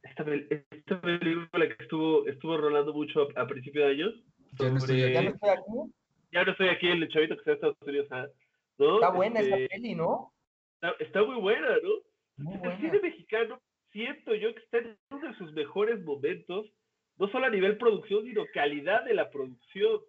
[0.03, 0.25] esta,
[0.71, 4.13] esta película que estuvo, estuvo rolando mucho a, a principio de año.
[4.59, 5.93] Ya no estoy sobre- Ya no estoy aquí.
[6.33, 8.09] Ya no estoy aquí, el chavito que está en Estados Unidos.
[8.79, 8.95] ¿no?
[8.97, 10.33] Está buena Este, esa peli, ¿no?
[10.75, 11.91] está, está muy buena, ¿no?
[12.39, 13.61] Muy El cine mexicano
[13.93, 16.67] siento yo que está en uno de sus mejores momentos,
[17.19, 20.01] no solo a nivel producción, sino calidad de la producción.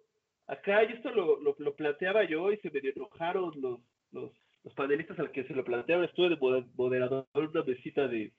[0.46, 3.80] Acá, y esto lo, lo, lo planteaba yo y se me enojaron los,
[4.12, 4.32] los,
[4.62, 6.04] los panelistas al que se lo plantearon.
[6.04, 8.32] Estuve de moder- moderador en una mesita de,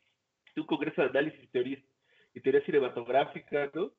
[0.56, 1.80] de un congreso de análisis teoría,
[2.34, 3.92] y teoría cinematográfica, ¿no?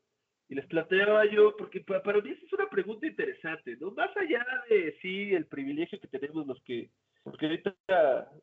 [0.48, 3.90] Y les planteaba yo, porque pa- para mí esa es una pregunta interesante, ¿no?
[3.92, 6.90] Más allá de, sí, el privilegio que tenemos los que,
[7.24, 7.74] porque ahorita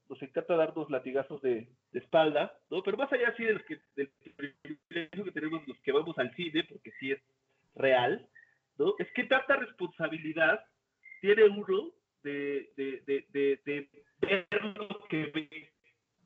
[0.09, 2.83] nos encanta darnos latigazos de, espalda, ¿no?
[2.83, 6.33] Pero más allá, sí, de los que, del privilegio que tenemos los que vamos al
[6.35, 7.21] cine, porque sí es
[7.75, 8.27] real,
[8.77, 8.95] ¿no?
[8.99, 10.59] Es que tanta responsabilidad
[11.21, 11.91] tiene uno
[12.23, 13.89] de, de, de, de, de
[14.19, 15.69] ver lo que ve,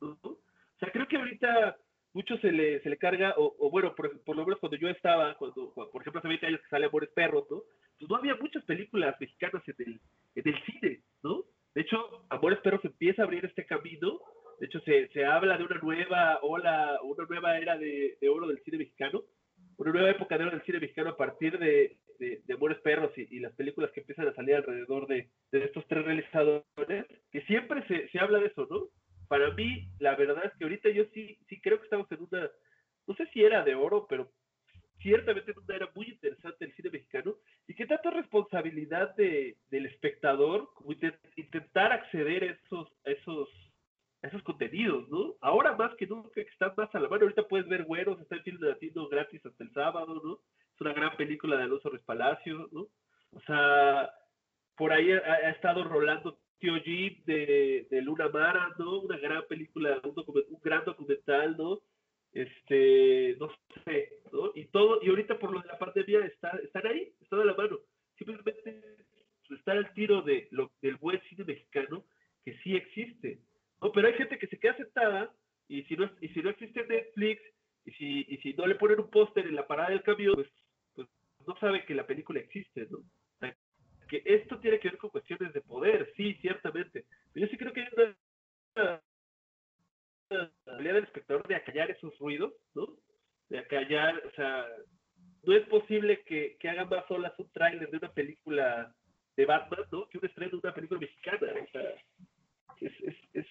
[0.02, 0.18] ¿no?
[0.24, 1.78] O sea, creo que ahorita
[2.18, 5.36] mucho se le, se le carga, o, bueno, por, por lo menos cuando yo estaba,
[5.36, 7.62] cuando, cuando, por ejemplo, hace 20 años que sale Amores Perros, ¿no?
[8.00, 10.02] Pues no había muchas películas mexicanas en el,
[10.34, 11.44] en el cine, ¿no?
[11.76, 14.20] De hecho, Amores Perros empieza a abrir este camino.
[14.60, 18.48] De hecho, se, se habla de una nueva ola, una nueva era de, de oro
[18.48, 19.22] del cine mexicano,
[19.78, 23.12] una nueva época de oro del cine mexicano a partir de, de, de Amores Perros
[23.16, 27.42] y, y las películas que empiezan a salir alrededor de, de estos tres realizadores, que
[27.42, 28.88] siempre se, se habla de eso, ¿no?
[29.28, 32.50] Para mí, la verdad es que ahorita yo sí, sí creo que estamos en una,
[33.08, 34.32] no sé si era de oro, pero
[35.02, 37.36] ciertamente en una era muy interesante el cine mexicano
[37.68, 43.50] y que tanta responsabilidad de, del espectador como intent- intentar acceder a esos, a esos,
[44.24, 45.36] a esos contenidos, ¿no?
[45.42, 48.40] Ahora más que nunca que están más a la mano, ahorita puedes ver Güeros, está
[48.42, 50.40] Film Latino gratis hasta el sábado, ¿no?
[50.74, 52.88] Es una gran película de Alonso Ruiz Palacio, ¿no?
[53.32, 54.10] O sea,
[54.76, 59.02] por ahí ha, ha estado rolando Tío Jeep de, Luna Mara, ¿no?
[59.02, 61.82] Una gran película, un, un gran documental, ¿no?
[62.34, 63.50] Este, no
[63.86, 64.52] sé, ¿no?
[64.56, 67.54] Y todo, y ahorita por lo de la pandemia está, están ahí, están a la
[67.54, 67.80] mano.
[68.18, 68.82] Simplemente
[69.50, 72.06] estar al tiro de lo, del buen cine mexicano
[72.44, 73.40] que sí existe,
[73.82, 73.92] ¿no?
[73.92, 75.34] Pero hay gente que se queda sentada
[75.68, 77.42] y si no, y si no existe Netflix
[77.86, 80.50] y si, y si no le ponen un póster en la parada del camión, pues,
[80.94, 81.08] pues
[81.48, 83.00] no sabe que la película existe, ¿no?
[84.08, 87.06] Que esto tiene que ver con cuestiones de poder, sí, ciertamente.
[87.34, 87.88] Pero yo sí creo que hay
[88.76, 89.02] una,
[90.66, 92.88] habilidad del espectador de acallar esos ruidos, ¿no?
[93.50, 94.68] De acallar, o sea,
[95.44, 98.94] no es posible que, que hagan más olas un tráiler de una película
[99.36, 100.08] de Batman, ¿no?
[100.10, 101.54] Que un estreno de una película mexicana.
[101.64, 101.94] O sea,
[102.82, 103.48] es, es, es,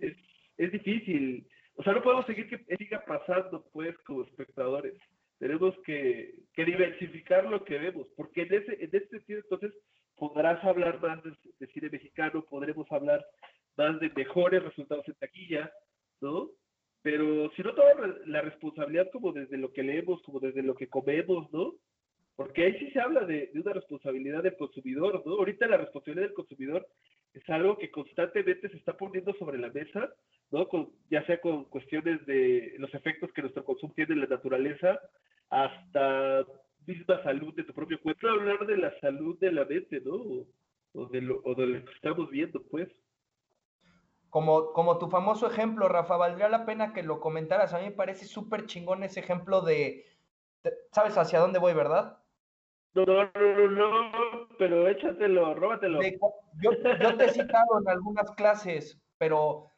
[0.00, 0.16] es,
[0.56, 1.46] es difícil.
[1.74, 4.94] O sea, no podemos seguir que siga pasando, pues, como espectadores.
[5.38, 9.72] Tenemos que, que diversificar lo que vemos, porque en ese, en ese sentido, entonces,
[10.16, 13.24] podrás hablar más de, de cine mexicano, podremos hablar
[13.76, 15.72] más de mejores resultados en taquilla,
[16.20, 16.50] ¿no?
[17.02, 17.94] Pero si no toda
[18.26, 21.74] la responsabilidad como desde lo que leemos, como desde lo que comemos, ¿no?
[22.36, 25.32] Porque ahí sí se habla de, de una responsabilidad del consumidor, ¿no?
[25.34, 26.86] Ahorita la responsabilidad del consumidor
[27.34, 30.12] es algo que constantemente se está poniendo sobre la mesa,
[30.50, 30.68] ¿no?
[30.68, 35.00] Con, ya sea con cuestiones de los efectos que nuestro consumo tiene en la naturaleza,
[35.50, 36.44] hasta
[36.88, 40.14] misma salud de tu propio cuerpo, hablar de la salud de la mente, ¿no?
[40.14, 40.46] O,
[40.94, 42.88] o de, lo, o de lo que estamos viendo, pues.
[44.30, 47.72] Como, como tu famoso ejemplo, Rafa, valdría la pena que lo comentaras.
[47.72, 50.04] A mí me parece súper chingón ese ejemplo de,
[50.92, 52.18] ¿Sabes hacia dónde voy, verdad?
[52.94, 56.00] No, no, no, no, pero échatelo, róbatelo.
[56.00, 56.18] De
[56.60, 56.70] yo,
[57.00, 59.70] yo te he citado en algunas clases, pero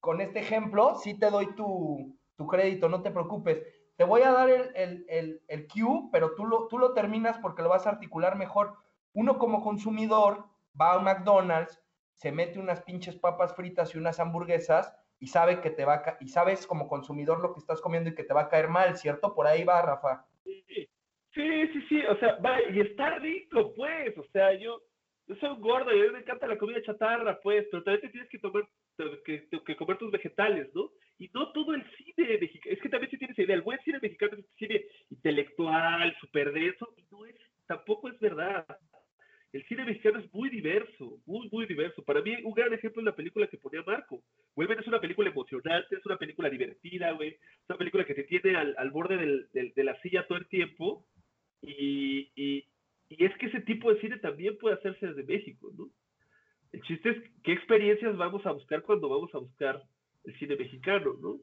[0.00, 3.62] con este ejemplo sí te doy tu, tu crédito, no te preocupes.
[3.96, 7.38] Te voy a dar el, el, el, el cue, pero tú lo, tú lo terminas
[7.38, 8.74] porque lo vas a articular mejor.
[9.14, 10.44] Uno como consumidor
[10.78, 11.82] va a McDonald's,
[12.12, 16.28] se mete unas pinches papas fritas y unas hamburguesas y sabe que te va y
[16.28, 19.34] sabes como consumidor lo que estás comiendo y que te va a caer mal, ¿cierto?
[19.34, 20.26] Por ahí va, Rafa.
[20.44, 24.80] Sí, sí, sí, o sea, va, y está rico, pues, o sea, yo,
[25.26, 28.08] yo soy gordo y a mí me encanta la comida chatarra, pues, pero también te
[28.08, 28.66] tienes que tomar,
[29.24, 30.90] que, que comer tus vegetales, ¿no?
[31.18, 32.55] Y no todo el cine también
[33.36, 37.36] se idea, el buen cine mexicano es este cine intelectual, súper denso, y no es,
[37.66, 38.66] tampoco es verdad.
[39.52, 42.02] El cine mexicano es muy diverso, muy, muy diverso.
[42.02, 44.22] Para mí, un gran ejemplo es la película que ponía Marco.
[44.54, 47.30] Vuelven es una película emocionante, es una película divertida, güey.
[47.30, 51.06] Es una película que te tiene al, al borde de la silla todo el tiempo.
[51.62, 52.66] Y, y,
[53.08, 55.88] y es que ese tipo de cine también puede hacerse desde México, ¿no?
[56.72, 59.82] El chiste es qué experiencias vamos a buscar cuando vamos a buscar
[60.24, 61.38] el cine mexicano, ¿no?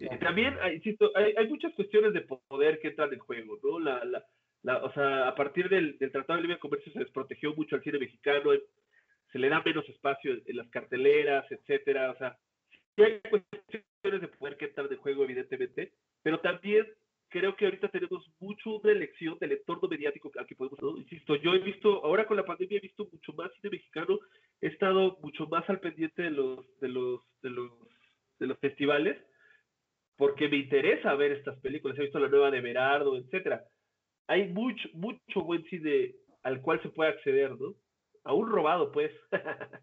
[0.00, 3.80] Eh, también, ah, insisto, hay, hay, muchas cuestiones de poder que entran en juego, ¿no?
[3.80, 4.24] La, la,
[4.62, 7.82] la, o sea, a partir del, del, Tratado de Libre Comercio se desprotegió mucho al
[7.82, 8.50] cine mexicano,
[9.32, 12.38] se le da menos espacio en, en las carteleras, etcétera, o sea,
[12.94, 16.86] sí hay cuestiones de poder que entran en juego, evidentemente, pero también
[17.28, 20.96] creo que ahorita tenemos mucho de elección del entorno mediático al que podemos, ¿no?
[20.96, 24.18] insisto, yo he visto, ahora con la pandemia he visto mucho más cine mexicano,
[24.60, 27.72] he estado mucho más al pendiente de los, de los, de los,
[28.38, 29.18] de los festivales,
[30.18, 33.64] porque me interesa ver estas películas, he visto la nueva de Berardo, etcétera.
[34.26, 37.74] Hay mucho, mucho buen cine al cual se puede acceder, ¿no?
[38.24, 39.10] Aún robado, pues.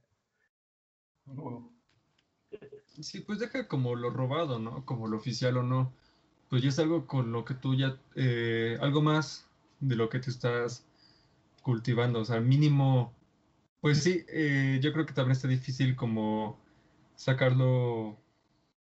[3.02, 4.86] sí, pues deja como lo robado, ¿no?
[4.86, 5.92] Como lo oficial o no
[6.50, 9.48] pues ya es algo con lo que tú ya, eh, algo más
[9.80, 10.86] de lo que te estás
[11.62, 13.14] cultivando, o sea, mínimo,
[13.82, 16.60] pues sí, eh, yo creo que también está difícil como
[17.16, 18.18] sacarlo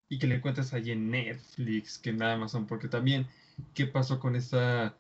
[0.09, 3.27] y que le encuentres allí en Netflix, que en Amazon, porque también,
[3.75, 4.95] ¿qué pasó con esa,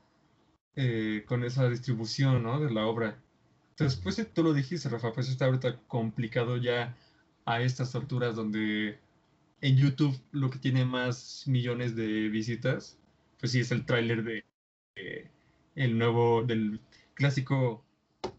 [0.75, 2.59] eh, con esa distribución, ¿no?
[2.59, 3.17] De la obra.
[3.71, 6.95] Entonces, pues tú lo dijiste, Rafa, pues está ahorita complicado ya
[7.45, 8.99] a estas alturas donde
[9.61, 12.97] en YouTube lo que tiene más millones de visitas,
[13.39, 14.45] pues sí es el tráiler de
[14.95, 15.29] eh,
[15.75, 16.79] el nuevo, del
[17.15, 17.83] clásico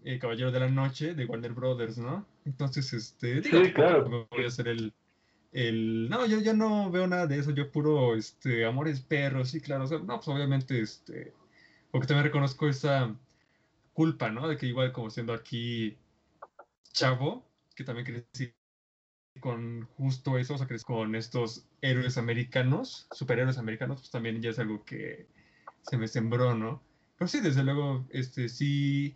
[0.05, 2.27] eh, Caballero de la Noche de Warner Brothers, ¿no?
[2.45, 4.29] Entonces, este, sí, claro.
[4.31, 4.93] voy a hacer el,
[5.53, 9.61] el, no, yo ya no veo nada de eso, yo puro, este, amores perros, sí,
[9.61, 11.33] claro, no, pues obviamente, este,
[11.91, 13.17] porque también reconozco esa
[13.93, 14.49] culpa, ¿no?
[14.49, 15.97] De que igual como siendo aquí
[16.93, 18.55] chavo, que también crecí
[19.41, 24.59] con justo eso, o sea, con estos héroes americanos, superhéroes americanos, pues también ya es
[24.59, 25.27] algo que
[25.83, 26.83] se me sembró, ¿no?
[27.19, 29.15] Pero sí, desde luego, este, sí,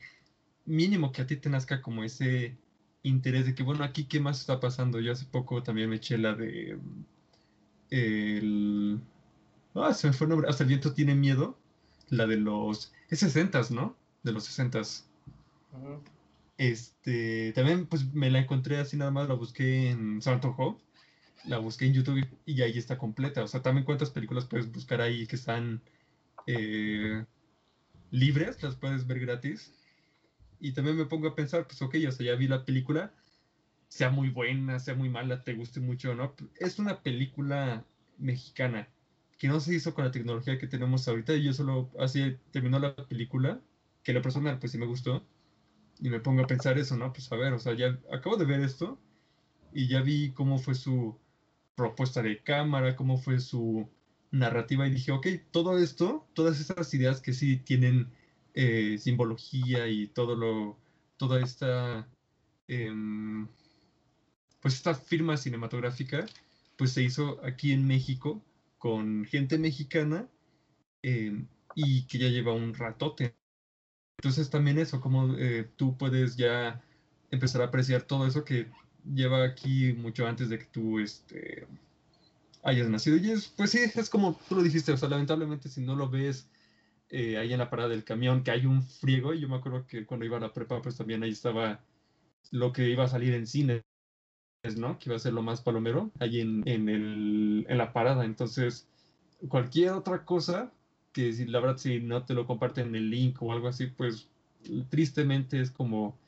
[0.65, 2.57] mínimo que a ti te nazca como ese
[3.05, 4.99] interés de que, bueno, aquí qué más está pasando.
[5.01, 6.79] Yo hace poco también me eché la de
[7.91, 9.01] el...
[9.75, 10.49] Ah, se me fue el nombre.
[10.51, 11.57] Hasta el viento tiene miedo.
[12.09, 12.93] La de los...
[13.09, 13.97] Es 60, ¿no?
[14.25, 14.81] De los 60.
[14.81, 16.15] Uh
[16.59, 20.79] este, también pues me la encontré así nada más, la busqué en Santo
[21.45, 23.43] la busqué en YouTube y ahí está completa.
[23.43, 25.83] O sea, también cuántas películas puedes buscar ahí que están
[26.47, 27.25] eh,
[28.11, 29.73] libres, las puedes ver gratis.
[30.65, 33.13] Y también me pongo a pensar, pues ok, o sea, ya vi la película,
[33.89, 36.35] sea muy buena, sea muy mala, te guste mucho o no.
[36.57, 37.85] Es una película
[38.17, 38.89] mexicana
[39.37, 41.35] que no se hizo con la tecnología que tenemos ahorita.
[41.35, 43.61] Y yo solo así terminó la película,
[44.03, 45.23] que la persona pues sí me gustó
[46.01, 47.13] y me pongo a pensar eso, ¿no?
[47.13, 48.99] Pues a ver, o sea, ya acabo de ver esto
[49.75, 51.21] y ya vi cómo fue su
[51.75, 53.87] propuesta de cámara, cómo fue su
[54.31, 58.11] narrativa y dije, ok, todo esto, todas esas ideas que sí tienen
[58.55, 60.79] eh, simbología y todo lo,
[61.17, 62.09] toda esta,
[62.69, 62.93] eh,
[64.61, 66.27] pues esta firma cinematográfica,
[66.77, 68.43] pues se hizo aquí en México
[68.79, 70.29] con gente mexicana
[71.03, 73.35] eh, y que ya lleva un ratote,
[74.19, 76.83] entonces también eso, como eh, tú puedes ya
[77.31, 78.69] empezar a apreciar todo eso que
[79.13, 81.67] lleva aquí mucho antes de que tú este,
[82.63, 83.17] hayas nacido.
[83.17, 86.09] Y es, pues sí, es como tú lo dijiste, o sea, lamentablemente si no lo
[86.09, 86.49] ves
[87.17, 89.87] eh, ahí en la parada del camión, que hay un friego, y yo me acuerdo
[89.87, 91.81] que cuando iba a la prepa, pues también ahí estaba
[92.51, 93.83] lo que iba a salir en cine,
[94.77, 94.99] ¿no?
[94.99, 98.25] Que iba a ser lo más palomero, ahí en, en, el, en la parada.
[98.25, 98.89] Entonces,
[99.49, 100.73] cualquier otra cosa
[101.13, 104.29] que la verdad si no te lo comparten el link o algo así, pues
[104.91, 106.19] tristemente es como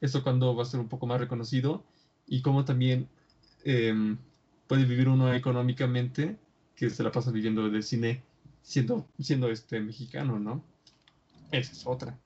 [0.00, 1.82] eso cuando va a ser un poco más reconocido
[2.28, 3.08] y como también
[3.64, 4.16] eh,
[4.68, 6.36] puede vivir uno económicamente
[6.76, 8.22] que se la pasa viviendo del cine
[8.62, 10.64] siendo, siendo este mexicano, ¿no?
[11.52, 12.18] Esa es otra.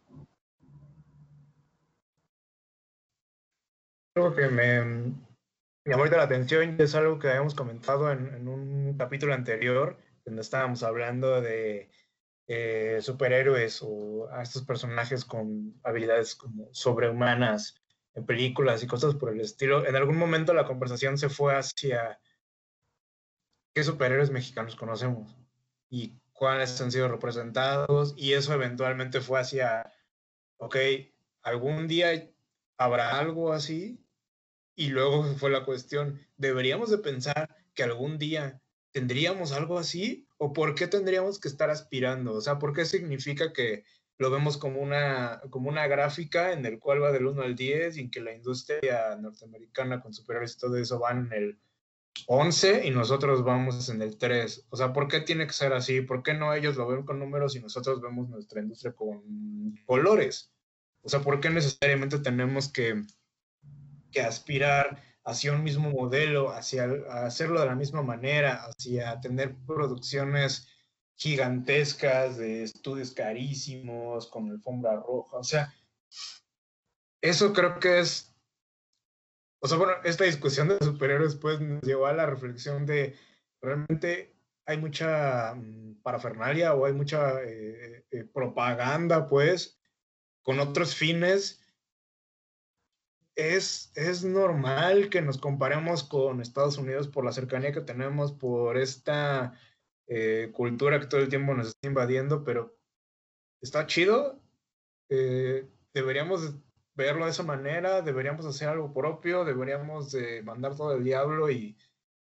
[4.15, 5.13] Algo que me,
[5.85, 10.83] llamó la atención es algo que habíamos comentado en, en un capítulo anterior, donde estábamos
[10.83, 11.91] hablando de
[12.47, 17.83] eh, superhéroes o a estos personajes con habilidades como sobrehumanas
[18.15, 22.21] en películas y cosas por el estilo, en algún momento la conversación se fue hacia
[23.75, 25.35] qué superhéroes mexicanos conocemos
[25.89, 29.91] y cuáles han sido representados y eso eventualmente fue hacia,
[30.59, 30.77] ok,
[31.43, 32.31] algún día
[32.77, 34.05] habrá algo así
[34.77, 38.61] y luego fue la cuestión, deberíamos de pensar que algún día
[38.95, 40.29] ¿tendríamos algo así?
[40.39, 42.33] ¿O por qué tendríamos que estar aspirando?
[42.35, 43.85] O sea, ¿por qué significa que
[44.19, 47.97] lo vemos como una, como una gráfica en el cual va del 1 al 10
[47.97, 51.59] y en que la industria norteamericana con superhéroes y todo eso van en el
[52.27, 54.67] 11 y nosotros vamos en el 3?
[54.71, 56.01] O sea, ¿por qué tiene que ser así?
[56.01, 60.53] ¿Por qué no ellos lo ven con números y nosotros vemos nuestra industria con colores?
[61.03, 63.03] O sea, ¿por qué necesariamente tenemos que,
[64.11, 70.69] que aspirar hacia un mismo modelo, hacia hacerlo de la misma manera, hacia tener producciones
[71.17, 75.37] gigantescas de estudios carísimos con alfombra roja?
[75.37, 75.75] O sea,
[77.21, 78.34] eso creo que es
[79.65, 83.17] o sea, bueno, esta discusión de superhéroes pues nos llevó a la reflexión de
[83.63, 84.37] realmente
[84.67, 89.81] hay mucha mm, parafernalia o hay mucha eh, eh, propaganda pues
[90.43, 91.63] con otros fines.
[93.37, 98.77] Es, es normal que nos comparemos con Estados Unidos por la cercanía que tenemos, por
[98.77, 99.59] esta
[100.09, 102.77] eh, cultura que todo el tiempo nos está invadiendo, pero
[103.63, 104.43] está chido.
[105.09, 106.55] deberíamos
[106.95, 111.77] verlo de esa manera, deberíamos hacer algo propio, deberíamos de mandar todo el diablo y,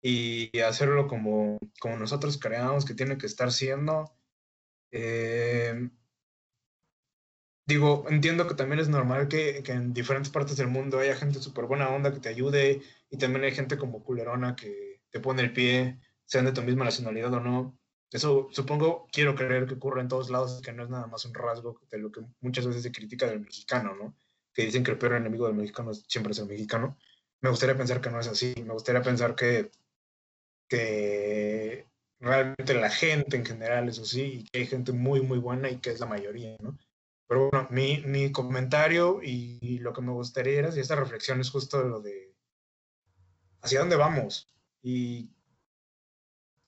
[0.02, 4.12] y hacerlo como, como nosotros creamos que tiene que estar siendo.
[4.92, 5.90] Eh,
[7.66, 11.40] digo, entiendo que también es normal que, que, en diferentes partes del mundo haya gente
[11.40, 15.42] súper buena onda que te ayude y también hay gente como culerona que te pone
[15.42, 17.78] el pie, sean de tu misma nacionalidad o no.
[18.10, 21.34] Eso supongo, quiero creer que ocurre en todos lados, que no es nada más un
[21.34, 24.16] rasgo de lo que muchas veces se critica del mexicano, ¿no?
[24.56, 26.96] Que dicen que el peor enemigo del mexicano siempre es el mexicano.
[27.42, 28.54] Me gustaría pensar que no es así.
[28.64, 29.70] Me gustaría pensar que,
[30.66, 31.86] que
[32.18, 35.76] realmente la gente en general es así y que hay gente muy, muy buena y
[35.76, 36.78] que es la mayoría, ¿no?
[37.28, 41.50] Pero bueno, mi, mi comentario y, lo que me gustaría era, y esta reflexión es
[41.50, 42.34] justo lo de
[43.60, 44.48] hacia dónde vamos
[44.82, 45.28] y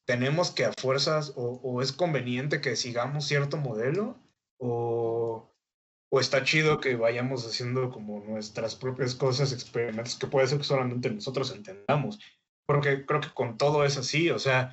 [0.05, 4.18] tenemos que a fuerzas o, o es conveniente que sigamos cierto modelo
[4.59, 5.47] o
[6.11, 10.64] o está chido que vayamos haciendo como nuestras propias cosas, experimentos que puede ser que
[10.64, 12.18] solamente nosotros entendamos.
[12.66, 14.72] Porque creo que con todo es así, o sea,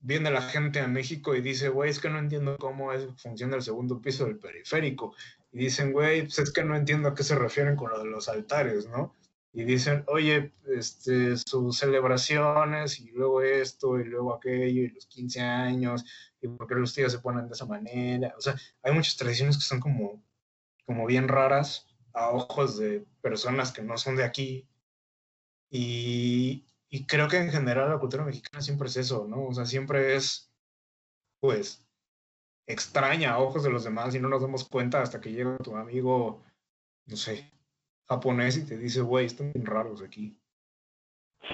[0.00, 3.56] viene la gente a México y dice, güey, es que no entiendo cómo es, funciona
[3.56, 5.14] el segundo piso del periférico.
[5.52, 8.10] Y dicen, güey, pues es que no entiendo a qué se refieren con lo de
[8.10, 9.14] los altares, ¿no?
[9.52, 15.40] Y dicen, oye, este, sus celebraciones y luego esto y luego aquello y los 15
[15.40, 16.04] años
[16.42, 18.34] y por qué los tíos se ponen de esa manera.
[18.36, 20.22] O sea, hay muchas tradiciones que son como
[20.84, 24.68] como bien raras a ojos de personas que no son de aquí.
[25.70, 29.46] Y, y, creo que en general la cultura mexicana siempre es eso, ¿no?
[29.46, 30.52] O sea, siempre es,
[31.40, 31.84] pues,
[32.66, 35.76] extraña a ojos de los demás y no nos damos cuenta hasta que llega tu
[35.76, 36.42] amigo,
[37.06, 37.50] no sé,
[38.08, 40.38] japonés y te dice, güey, están bien raros aquí.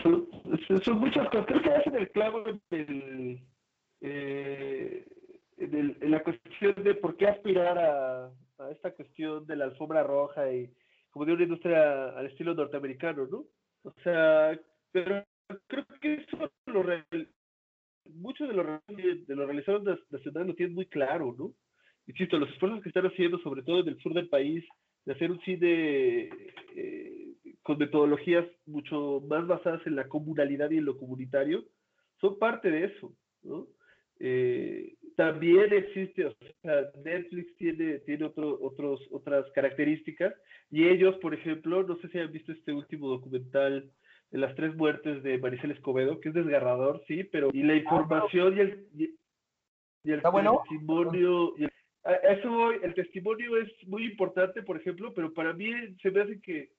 [0.02, 0.28] Son,
[0.84, 1.46] son muchas cosas.
[1.46, 3.48] Creo que hacen el clavo en, el,
[4.02, 5.06] eh,
[5.56, 8.30] en la cuestión de por qué aspirar a,
[8.60, 10.70] a esta cuestión de la alfombra roja y
[11.10, 13.44] como de una industria al estilo norteamericano, ¿no?
[13.82, 14.58] O sea,
[14.92, 15.24] pero
[15.66, 16.84] creo que eso lo
[18.14, 21.52] muchos de los, de los realizadores nacionales lo tienen muy claro, ¿no?
[22.06, 24.64] Insisto, los esfuerzos que están haciendo, sobre todo en el sur del país,
[25.04, 26.28] de hacer un cine
[26.74, 31.64] eh, con metodologías mucho más basadas en la comunalidad y en lo comunitario,
[32.20, 33.66] son parte de eso, ¿no?
[34.18, 40.34] Eh, también existe, o sea, Netflix tiene, tiene otro, otros, otras características
[40.70, 43.90] y ellos, por ejemplo, no sé si han visto este último documental
[44.30, 47.76] de las tres muertes de Maricel Escobedo, que es desgarrador, sí, pero y la ah,
[47.76, 51.70] información y el, y, el testimonio, y el,
[52.30, 56.70] eso el testimonio es muy importante, por ejemplo, pero para mí se me hace que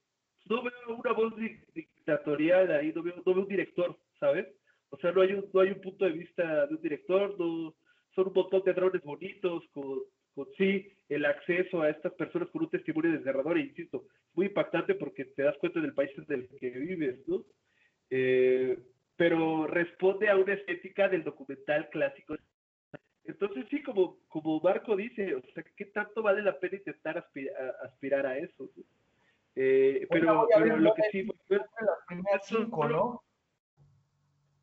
[0.46, 1.34] no veo una voz
[1.74, 4.48] dictatorial ahí, no veo, no veo un director, ¿sabes?
[4.90, 7.74] O sea, no hay un, no hay un punto de vista de un director, no,
[8.16, 10.02] son un montón de drones bonitos, con,
[10.36, 14.96] con sí, el acceso a estas personas con un testimonio desgarrador, e insisto, muy impactante
[14.96, 17.44] porque te das cuenta del país en el que vives, ¿no?
[18.10, 18.78] Eh,
[19.16, 22.36] pero responde a una estética del documental clásico.
[23.24, 27.18] Entonces, sí, como, como Marco dice, o sea, ¿qué tanto vale la pena intentar
[27.84, 28.70] aspirar a, eso?
[29.56, 31.28] Eh, pero, pero lo que sí...
[31.48, 31.62] Pues,
[32.10, 33.24] las cinco, ¿no?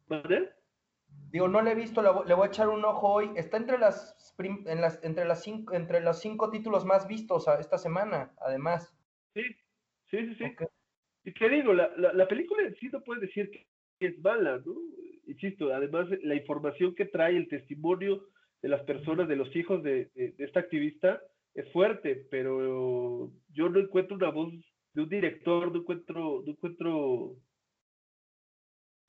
[0.08, 0.57] ¿Vale?
[1.30, 3.30] Digo, no le he visto, le voy a echar un ojo hoy.
[3.36, 7.76] Está entre las, en las, entre las cinco, entre los cinco títulos más vistos esta
[7.76, 8.96] semana, además.
[9.34, 9.42] Sí,
[10.10, 10.44] sí, sí, sí.
[11.24, 14.74] Y te digo, la, la, película en sí no puede decir que es mala, ¿no?
[15.26, 18.24] Insisto, además la información que trae, el testimonio
[18.62, 21.20] de las personas, de los hijos de, de, de esta activista,
[21.54, 24.54] es fuerte, pero yo no encuentro una voz
[24.94, 27.36] de un director, no encuentro, no encuentro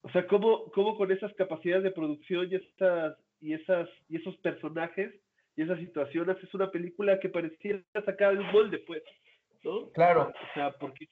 [0.02, 4.36] o sea, ¿cómo, cómo con esas capacidades de producción y, estas, y, esas, y esos
[4.38, 5.14] personajes
[5.56, 9.04] y esas situaciones es una película que pareciera sacada de un molde, pues,
[9.64, 9.89] ¿no?
[9.91, 10.32] Claro.
[10.32, 11.08] O sea, porque,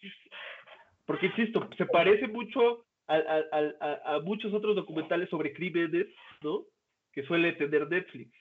[1.05, 6.07] porque insisto, se parece mucho a, a, a, muchos otros documentales sobre crímenes,
[6.41, 6.63] ¿no?
[7.11, 8.31] Que suele tener Netflix.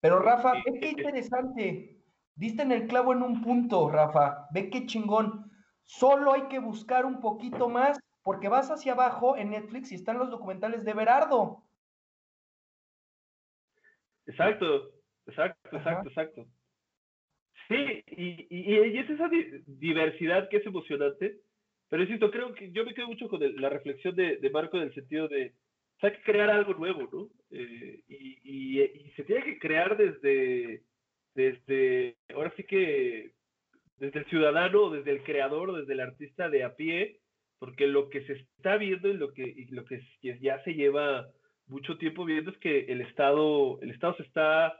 [0.00, 1.96] Pero Rafa, qué interesante.
[2.34, 4.48] diste en el clavo en un punto, Rafa.
[4.52, 5.50] Ve qué chingón.
[5.84, 7.98] Solo hay que buscar un poquito más,
[8.28, 11.62] porque vas hacia abajo en Netflix y están los documentales de Berardo.
[14.26, 14.92] Exacto,
[15.26, 16.46] exacto, exacto, exacto.
[17.68, 19.30] Sí, y, y, es esa
[19.66, 21.38] diversidad que es emocionante,
[21.88, 24.82] pero insisto, creo que yo me quedo mucho con la reflexión de, de, Marco en
[24.82, 25.54] el sentido de,
[26.02, 27.30] hay que crear algo nuevo, ¿no?
[27.50, 30.82] Eh, y, y, se tiene que crear desde,
[31.32, 33.32] desde, ahora sí que,
[33.96, 37.22] desde el ciudadano, desde el creador, desde el artista de a pie,
[37.58, 40.00] porque lo que se está viendo y lo que, y lo que
[40.40, 41.28] ya se lleva
[41.66, 44.78] mucho tiempo viendo es que el Estado, el Estado se está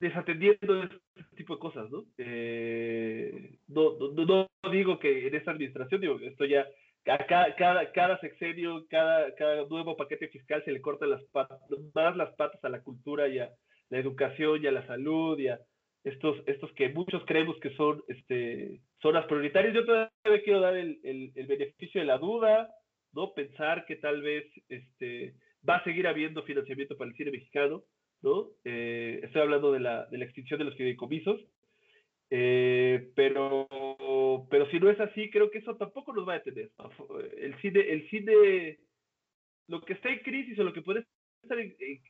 [0.00, 2.04] desatendiendo este tipo de cosas, ¿no?
[2.18, 6.66] Eh, no, no, digo que en esta administración, digo, esto ya,
[7.04, 11.60] cada, cada, cada sexenio, cada, cada nuevo paquete fiscal se le corta las patas,
[11.94, 13.50] más las patas a la cultura y a
[13.90, 15.60] la educación y a la salud y a
[16.04, 19.74] estos, estos que muchos creemos que son este, zonas prioritarias.
[19.74, 22.68] Yo todavía quiero dar el, el, beneficio de la duda,
[23.12, 23.32] ¿no?
[23.34, 25.34] Pensar que tal vez este,
[25.68, 27.84] va a seguir habiendo financiamiento para el cine mexicano,
[28.22, 28.50] ¿no?
[28.64, 31.40] Eh, estoy hablando de la, de la, extinción de los fideicomisos,
[32.30, 33.68] eh, pero,
[34.50, 36.70] pero si no es así, creo que eso tampoco nos va a detener.
[37.36, 38.78] El cine, el cine,
[39.68, 41.04] lo que está en crisis o lo que puede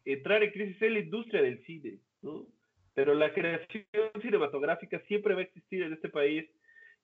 [0.05, 2.47] entrar en crisis es la industria del cine, ¿no?
[2.95, 3.84] Pero la creación
[4.20, 6.49] cinematográfica siempre va a existir en este país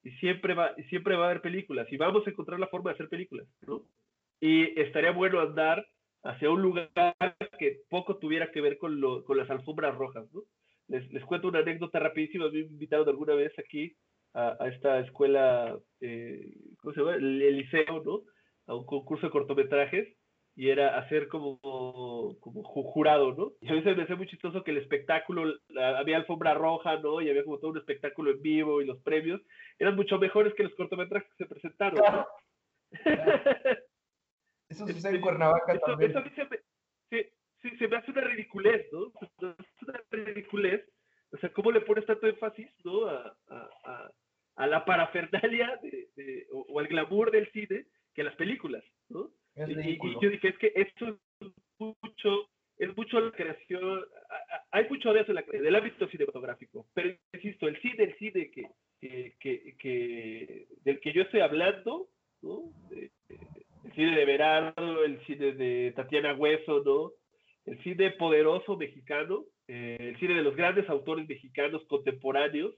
[0.04, 2.90] y siempre va, y siempre va a haber películas y vamos a encontrar la forma
[2.90, 3.82] de hacer películas, ¿no?
[4.40, 5.86] Y estaría bueno andar
[6.22, 6.90] hacia un lugar
[7.58, 10.42] que poco tuviera que ver con, lo, con las alfombras rojas, ¿no?
[10.88, 13.94] Les, les, cuento una anécdota rapidísima, me invitaron alguna vez aquí
[14.34, 17.14] a, a esta escuela, eh, ¿cómo se llama?
[17.16, 18.22] El, el, liceo, ¿no?
[18.66, 20.08] A un concurso de cortometrajes
[20.58, 21.60] y era hacer como,
[22.40, 23.52] como jurado, ¿no?
[23.60, 25.54] Y a veces me hacía muy chistoso que el espectáculo,
[25.96, 27.20] había alfombra roja, ¿no?
[27.20, 29.40] Y había como todo un espectáculo en vivo y los premios
[29.78, 32.26] eran mucho mejores que los cortometrajes que se presentaron, ¿no?
[34.68, 36.10] Eso sucede en Cuernavaca eso, también.
[36.10, 36.58] Eso a mí se me,
[37.78, 39.12] se hace una ridiculez, ¿no?
[39.20, 40.84] Es una ridiculez.
[41.30, 43.06] O sea, ¿cómo le pones tanto énfasis, ¿no?
[43.06, 44.10] A, a, a,
[44.56, 49.30] a la parafernalia de, de, o, o, al glamour del cine que las películas, ¿no?
[49.66, 51.48] Y, y, yo dije, es que esto es
[51.78, 52.48] mucho,
[52.78, 54.04] es mucho la creación,
[54.70, 58.18] hay mucho de eso en, la, en el ámbito cinematográfico, pero insisto, el cine, el
[58.18, 58.68] cine que,
[59.00, 62.08] que, que, que del que yo estoy hablando,
[62.42, 62.72] ¿no?
[62.90, 67.12] El cine de Verano, el cine de Tatiana Hueso, ¿no?
[67.64, 72.74] El cine poderoso mexicano, eh, el cine de los grandes autores mexicanos contemporáneos,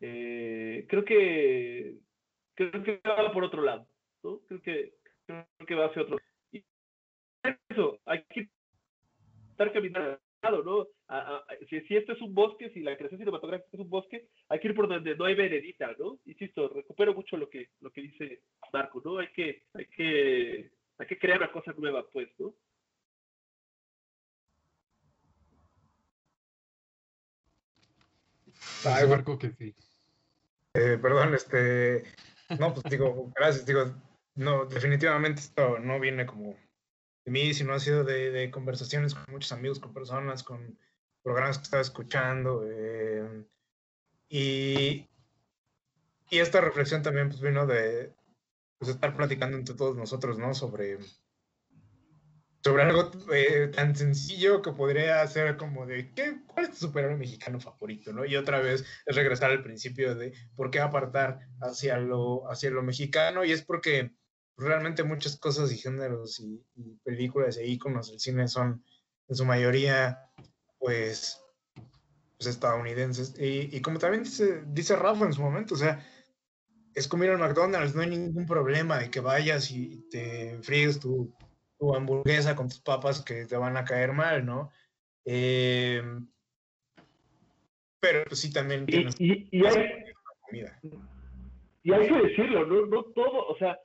[0.00, 1.94] eh, creo que
[2.54, 3.86] creo que va por otro lado,
[4.22, 4.40] ¿no?
[4.46, 4.92] Creo que
[5.26, 6.18] creo que va hacia otro.
[6.52, 6.64] Y
[7.70, 8.48] eso, hay que
[9.50, 10.18] estar caminando,
[10.64, 10.86] ¿no?
[11.08, 14.28] A, a, si, si, esto es un bosque, si la creación cinematográfica es un bosque,
[14.48, 16.18] hay que ir por donde no hay veredita, ¿no?
[16.26, 19.18] Insisto, recupero mucho lo que, lo que dice Marco, ¿no?
[19.18, 22.54] Hay que, hay que, hay que crear una cosa nueva, pues, ¿no?
[28.84, 29.74] Ay, Marco, que sí.
[30.74, 32.04] Eh, perdón, este,
[32.58, 33.94] no, pues digo, gracias, digo,
[34.36, 36.56] no, definitivamente esto no viene como
[37.24, 40.78] de mí, sino ha sido de, de conversaciones con muchos amigos, con personas, con
[41.22, 42.62] programas que estaba escuchando.
[42.64, 43.44] Eh,
[44.28, 45.08] y,
[46.30, 48.14] y esta reflexión también pues, vino de
[48.78, 50.54] pues, estar platicando entre todos nosotros, ¿no?
[50.54, 50.98] Sobre,
[52.62, 57.16] sobre algo eh, tan sencillo que podría ser como de, ¿qué, ¿cuál es tu superhéroe
[57.16, 58.24] mexicano favorito, no?
[58.24, 62.82] Y otra vez es regresar al principio de por qué apartar hacia lo, hacia lo
[62.82, 64.12] mexicano, y es porque
[64.56, 68.82] realmente muchas cosas y géneros y, y películas e íconos del cine son
[69.28, 70.30] en su mayoría
[70.78, 71.42] pues,
[72.36, 73.34] pues estadounidenses.
[73.38, 76.04] Y, y, como también dice, dice Rafa en su momento, o sea,
[76.94, 80.98] es como ir al McDonald's, no hay ningún problema de que vayas y te fríes
[80.98, 81.34] tu,
[81.78, 84.70] tu hamburguesa con tus papas que te van a caer mal, ¿no?
[85.24, 86.02] Eh,
[88.00, 90.04] pero pues, sí también tienes y, y, y hay,
[90.40, 90.78] comida.
[91.82, 93.78] Y hay que decirlo, no, no todo, o sea,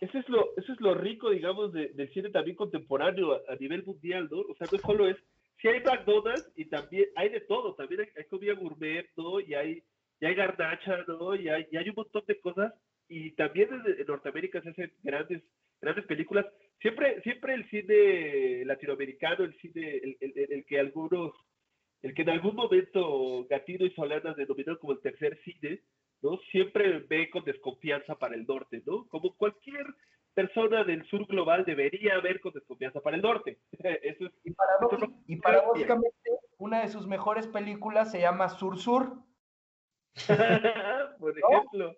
[0.00, 3.56] eso es lo, eso es lo rico, digamos, de, del cine también contemporáneo a, a,
[3.56, 4.40] nivel mundial, ¿no?
[4.40, 5.16] O sea, no solo es,
[5.60, 9.40] si hay McDonald's y también hay de todo, también hay, hay comida gourmet, ¿no?
[9.40, 9.82] Y hay,
[10.20, 11.34] y hay garnacha, ¿no?
[11.34, 12.72] Y hay, y hay un montón de cosas.
[13.08, 15.42] Y también en Norteamérica se hacen grandes,
[15.80, 16.46] grandes películas.
[16.80, 21.32] Siempre, siempre el cine latinoamericano, el cine, el, el, el que algunos,
[22.02, 25.80] el que en algún momento Gatino y Solanas denominaron como el tercer cine,
[26.24, 26.38] ¿no?
[26.50, 29.06] Siempre ve con desconfianza para el norte, ¿no?
[29.08, 29.84] Como cualquier
[30.32, 33.58] persona del sur global debería ver con desconfianza para el norte.
[34.02, 34.54] Eso es, y,
[35.26, 39.18] y paradójicamente, una de sus mejores películas se llama Sur Sur.
[41.18, 41.94] Por ejemplo.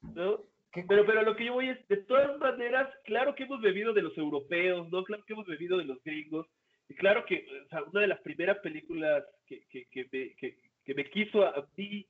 [0.00, 0.44] ¿no?
[0.88, 4.00] Pero, pero lo que yo voy es, de todas maneras, claro que hemos bebido de
[4.00, 5.04] los europeos, ¿no?
[5.04, 6.46] Claro que hemos bebido de los gringos.
[6.88, 10.58] Y claro que o sea, una de las primeras películas que, que, que, me, que,
[10.82, 12.06] que me quiso a mí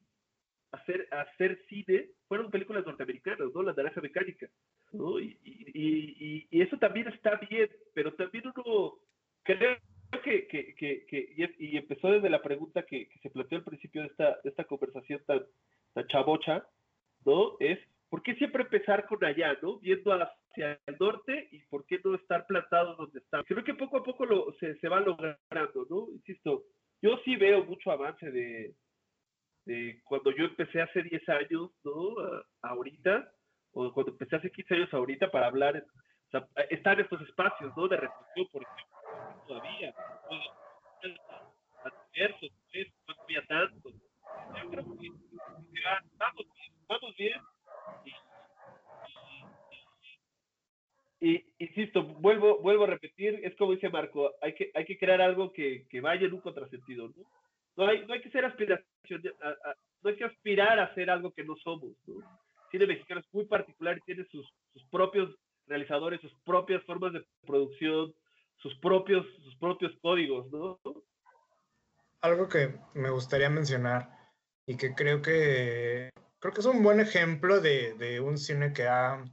[0.73, 3.63] hacer, hacer cine fueron películas norteamericanas, ¿no?
[3.63, 4.49] La naranja mecánica,
[4.93, 5.21] ¿no?
[5.21, 8.99] Y, y, y, y eso también está bien, pero también uno
[9.43, 9.77] creo
[10.23, 14.09] que, que, que, que y, empezó desde la pregunta que, se planteó al principio de
[14.09, 15.43] esta, de esta conversación tan,
[15.95, 16.67] tan chabocha,
[17.25, 17.57] ¿no?
[17.61, 19.79] Es, ¿por qué siempre empezar con allá, ¿no?
[19.79, 23.47] Viendo hacia el norte y por qué no estar plantados donde estamos.
[23.47, 26.09] Creo que poco a poco lo, se, se va logrando, ¿no?
[26.13, 26.65] Insisto,
[27.01, 28.75] yo sí veo mucho avance de,
[29.65, 32.19] de cuando yo empecé hace 10 años, ¿no?
[32.21, 33.33] A, ahorita,
[33.73, 37.89] o cuando empecé hace 15 años ahorita para hablar, o sea, están estos espacios, ¿no?
[37.89, 39.95] De reflexión, por ejemplo, todavía,
[42.13, 43.91] diversos, pues, no había tanto.
[43.91, 45.11] Yo creo que
[46.19, 47.41] vamos bien, vamos bien.
[51.21, 55.21] Y, insisto, vuelvo, vuelvo a repetir, es como dice Marco, hay que, hay que crear
[55.21, 57.25] algo que, que vaya en un contrasentido, ¿no?
[57.77, 59.23] No hay, no hay que ser aspiración,
[60.03, 61.93] no hay que aspirar a hacer algo que no somos.
[62.07, 62.17] ¿no?
[62.17, 65.35] El cine mexicano es muy particular y tiene sus, sus, propios
[65.67, 68.15] realizadores, sus propias formas de producción,
[68.57, 70.79] sus propios, sus propios códigos, ¿no?
[72.21, 74.11] Algo que me gustaría mencionar
[74.67, 76.11] y que creo que
[76.43, 79.25] creo que es un buen ejemplo de, de un cine que ha,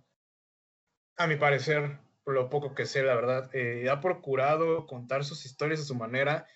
[1.18, 5.46] a mi parecer, por lo poco que sé, la verdad, eh, ha procurado contar sus
[5.46, 6.48] historias a su manera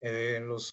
[0.00, 0.68] eh, en los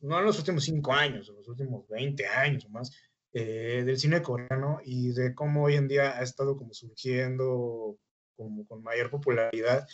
[0.00, 2.92] no en los últimos cinco años, en los últimos 20 años o más,
[3.32, 7.98] eh, del cine coreano y de cómo hoy en día ha estado como surgiendo
[8.36, 9.86] como con mayor popularidad.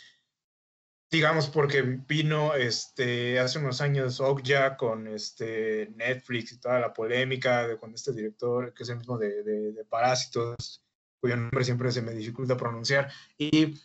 [1.11, 7.67] Digamos, porque vino este, hace unos años Okja con este, Netflix y toda la polémica
[7.67, 10.83] de con este director, que es el mismo de, de, de Parásitos,
[11.19, 13.11] cuyo nombre siempre se me dificulta pronunciar.
[13.37, 13.79] Y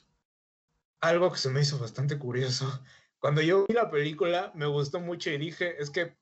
[1.01, 2.83] algo que se me hizo bastante curioso
[3.21, 6.17] cuando yo vi la película, me gustó mucho y dije, es que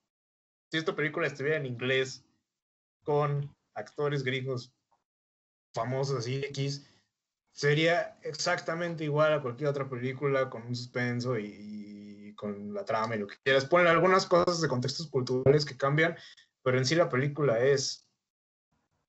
[0.71, 2.25] si esta película estuviera en inglés
[3.05, 4.75] con actores gringos
[5.75, 6.91] famosos así X,
[7.53, 13.17] sería exactamente igual a cualquier otra película con un suspenso y, y, con la trama
[13.17, 13.67] y lo que quieras.
[13.67, 16.17] Ponen algunas cosas de contextos culturales que cambian,
[16.63, 18.09] pero en sí la película es,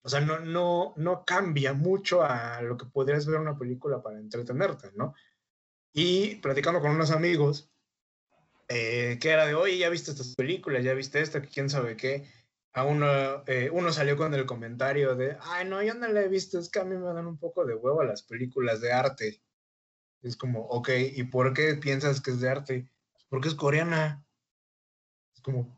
[0.04, 4.20] o sea, no, no, no cambia mucho a lo que podrías ver una película para
[4.20, 5.14] entretenerte, ¿no?
[5.94, 7.72] Y platicando con unos amigos,
[8.70, 11.96] eh, que era de, oye, ya viste estas películas, ya viste esta, que quién sabe
[11.96, 12.26] qué.
[12.74, 13.08] A uno,
[13.48, 16.70] eh, uno salió con el comentario de, ay, no, yo no la he visto, es
[16.70, 19.42] que a mí me dan un poco de huevo las películas de arte.
[20.22, 22.92] Es como, ok, ¿y por qué piensas que es de arte?
[23.30, 24.26] Porque es coreana.
[25.34, 25.78] Es como,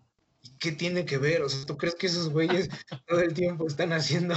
[0.59, 1.41] ¿qué tiene que ver?
[1.43, 2.69] O sea, ¿tú crees que esos güeyes
[3.07, 4.35] todo el tiempo están haciendo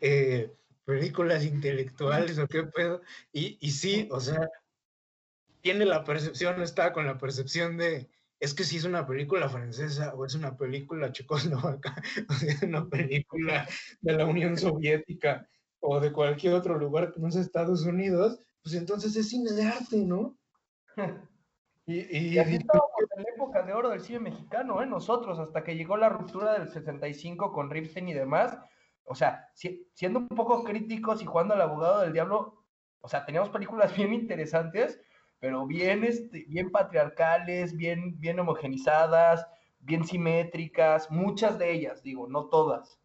[0.00, 3.02] eh, películas intelectuales o qué pedo?
[3.32, 4.48] Y, y sí, o sea,
[5.62, 8.08] tiene la percepción, está con la percepción de,
[8.38, 11.94] es que si es una película francesa o es una película checoslovaca,
[12.28, 13.68] o sea, es una película
[14.00, 15.46] de la Unión Soviética
[15.80, 19.64] o de cualquier otro lugar que no sea Estados Unidos, pues entonces es cine de
[19.64, 20.36] arte, ¿no?
[21.86, 24.86] Y, y, y así estábamos en la época de oro del cine mexicano, ¿eh?
[24.86, 28.56] Nosotros, hasta que llegó la ruptura del 65 con Ripstein y demás,
[29.02, 32.64] o sea, si, siendo un poco críticos y jugando al abogado del diablo,
[33.00, 35.00] o sea, teníamos películas bien interesantes,
[35.40, 39.46] pero bien, este, bien patriarcales, bien, bien homogenizadas,
[39.80, 43.00] bien simétricas, muchas de ellas, digo, no todas.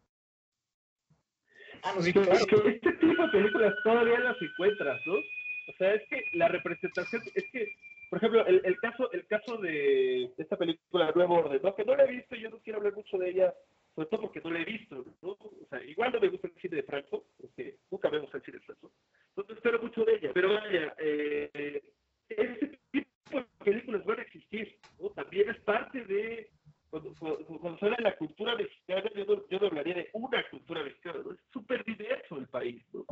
[1.82, 2.34] Ah, no, sí, claro.
[2.34, 5.14] Este tipo de películas todavía las encuentras, ¿no?
[5.14, 7.72] O sea, es que la representación, es que,
[8.10, 11.74] por ejemplo, el, el caso, el caso de esta película Nuevo Orden, ¿no?
[11.74, 13.54] que no la he visto, yo no quiero hablar mucho de ella,
[13.94, 15.30] sobre todo porque no la he visto, ¿no?
[15.30, 18.44] O sea, igual no me gusta el cine de Franco, porque nunca me gusta el
[18.44, 18.92] cine de Franco,
[19.30, 21.82] entonces espero mucho de ella, pero vaya, eh,
[22.28, 25.10] ese tipo de películas van a existir, ¿no?
[25.10, 26.50] También es parte de,
[26.90, 30.10] cuando, cuando, cuando se habla de la cultura mexicana, yo no, yo no hablaría de
[30.12, 31.32] una cultura mexicana, ¿no?
[31.32, 33.04] Es súper diverso el país, ¿no?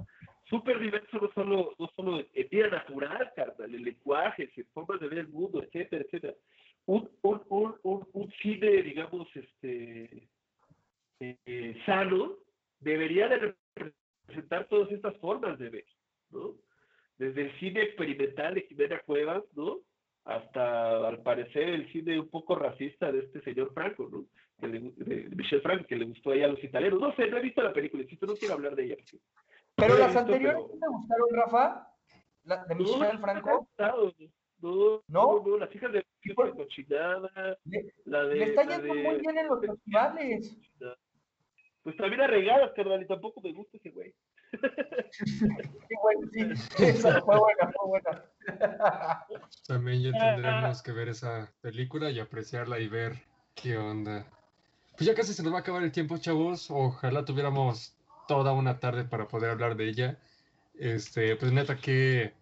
[0.48, 5.08] Súper diverso no solo, no solo en vida natural, carnal, en lenguajes, en formas de
[5.08, 6.34] ver el mundo, etcétera, etcétera.
[6.86, 10.28] Un, un, un, un, cine, digamos, este,
[11.20, 12.36] eh, sano,
[12.78, 15.86] debería de representar todas estas formas de ver,
[16.30, 16.54] ¿no?
[17.18, 19.80] Desde el cine experimental de Jimena Cuevas, ¿no?
[20.24, 24.24] Hasta, al parecer, el cine un poco racista de este señor Franco, ¿no?
[24.58, 27.00] Que le, de Michel Franco, que le gustó ahí a los italianos.
[27.00, 28.96] No sé, no he visto la película, insisto, no quiero hablar de ella.
[29.74, 30.78] Pero las visto, anteriores pero...
[30.80, 31.88] te gustaron, Rafa?
[32.44, 33.68] ¿La de Michel no, Franco?
[34.60, 38.36] No, no, no, las hijas de la cochinada, le, la de...
[38.36, 40.56] Le está yendo de, muy bien en los festivales.
[41.82, 44.14] Pues también a regadas, carnal, y tampoco me gusta ese güey.
[45.10, 45.46] Sí,
[46.02, 46.42] bueno, sí.
[46.84, 48.24] Esa fue buena, fue buena.
[49.66, 53.22] También ya tendremos que ver esa película y apreciarla y ver
[53.54, 54.26] qué onda.
[54.96, 56.70] Pues ya casi se nos va a acabar el tiempo, chavos.
[56.70, 57.96] Ojalá tuviéramos
[58.28, 60.18] toda una tarde para poder hablar de ella.
[60.74, 62.34] Este, pues neta, qué,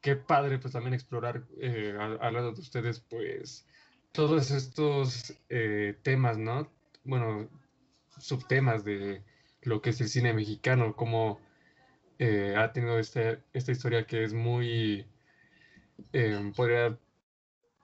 [0.00, 3.66] qué padre pues también explorar eh, al, al lado de ustedes, pues
[4.12, 6.68] todos estos eh, temas, ¿no?
[7.04, 7.48] Bueno,
[8.18, 9.22] subtemas de
[9.62, 11.40] lo que es el cine mexicano, cómo
[12.20, 15.06] eh, ha tenido este, esta historia que es muy,
[16.12, 16.98] eh, podría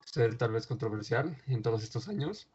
[0.05, 2.47] ser tal vez controversial en todos estos años.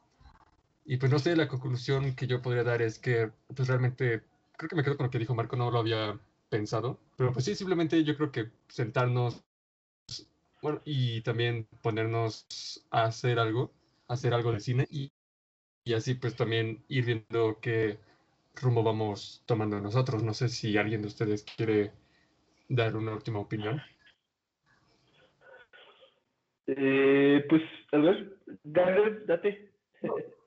[0.85, 4.21] Y pues no sé, la conclusión que yo podría dar es que pues realmente,
[4.57, 6.19] creo que me quedo con lo que dijo Marco, no lo había
[6.49, 9.43] pensado, pero pues sí, simplemente yo creo que sentarnos,
[10.61, 13.73] bueno, y también ponernos a hacer algo,
[14.07, 15.11] hacer algo de cine y,
[15.83, 17.99] y así pues también ir viendo qué
[18.55, 20.23] rumbo vamos tomando nosotros.
[20.23, 21.91] No sé si alguien de ustedes quiere
[22.69, 23.81] dar una última opinión.
[26.67, 29.71] Eh, pues, a ver, dale, date.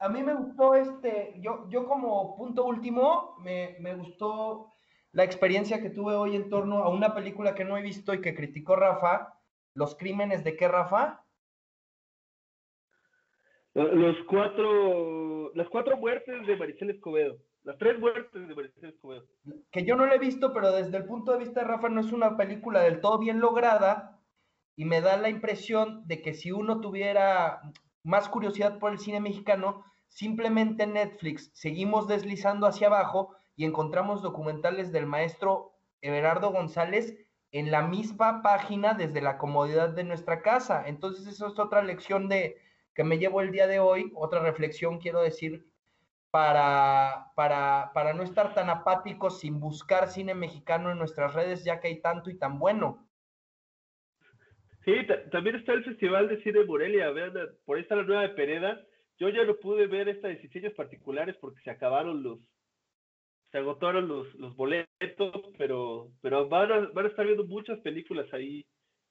[0.00, 4.72] A mí me gustó este, yo, yo como punto último, me, me gustó
[5.12, 8.20] la experiencia que tuve hoy en torno a una película que no he visto y
[8.20, 9.38] que criticó Rafa,
[9.74, 11.24] Los Crímenes de qué, Rafa?
[13.74, 17.38] Los cuatro, las cuatro muertes de Maricel Escobedo.
[17.64, 19.24] Las tres muertes de Escobedo.
[19.70, 22.02] Que yo no la he visto, pero desde el punto de vista de Rafa no
[22.02, 24.20] es una película del todo bien lograda
[24.76, 27.62] y me da la impresión de que si uno tuviera
[28.02, 34.20] más curiosidad por el cine mexicano, simplemente en Netflix seguimos deslizando hacia abajo y encontramos
[34.20, 37.16] documentales del maestro Everardo González
[37.50, 40.86] en la misma página desde la comodidad de nuestra casa.
[40.86, 42.58] Entonces, eso es otra lección de
[42.94, 45.66] que me llevo el día de hoy, otra reflexión, quiero decir,
[46.34, 51.78] para, para, para no estar tan apáticos sin buscar cine mexicano en nuestras redes, ya
[51.78, 53.08] que hay tanto y tan bueno.
[54.84, 54.94] Sí,
[55.30, 58.84] también está el Festival de Cine Morelia, vean, por ahí está la nueva de Pereda.
[59.16, 62.40] Yo ya no pude ver esta de diseños particulares porque se acabaron los,
[63.52, 68.26] se agotaron los, los boletos, pero, pero van, a, van a estar viendo muchas películas
[68.32, 68.66] ahí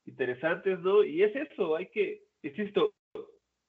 [0.06, 1.06] interesantes, ¿no?
[1.06, 2.94] Y es eso, hay que, insisto,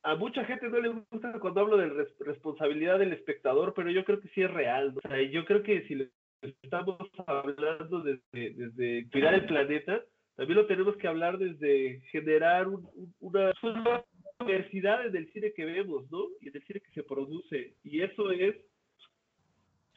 [0.04, 4.04] a mucha gente no le gusta cuando hablo de res responsabilidad del espectador, pero yo
[4.04, 4.92] creo que sí es real.
[4.92, 5.00] ¿no?
[5.02, 6.10] O sea, yo creo que si
[6.62, 10.02] estamos hablando desde, cuidar el planeta,
[10.36, 12.86] también lo tenemos que hablar desde generar un,
[13.20, 14.04] un, una,
[14.40, 16.26] diversidad en el cine que vemos, ¿no?
[16.40, 17.74] Y en el cine que se produce.
[17.82, 18.56] Y eso es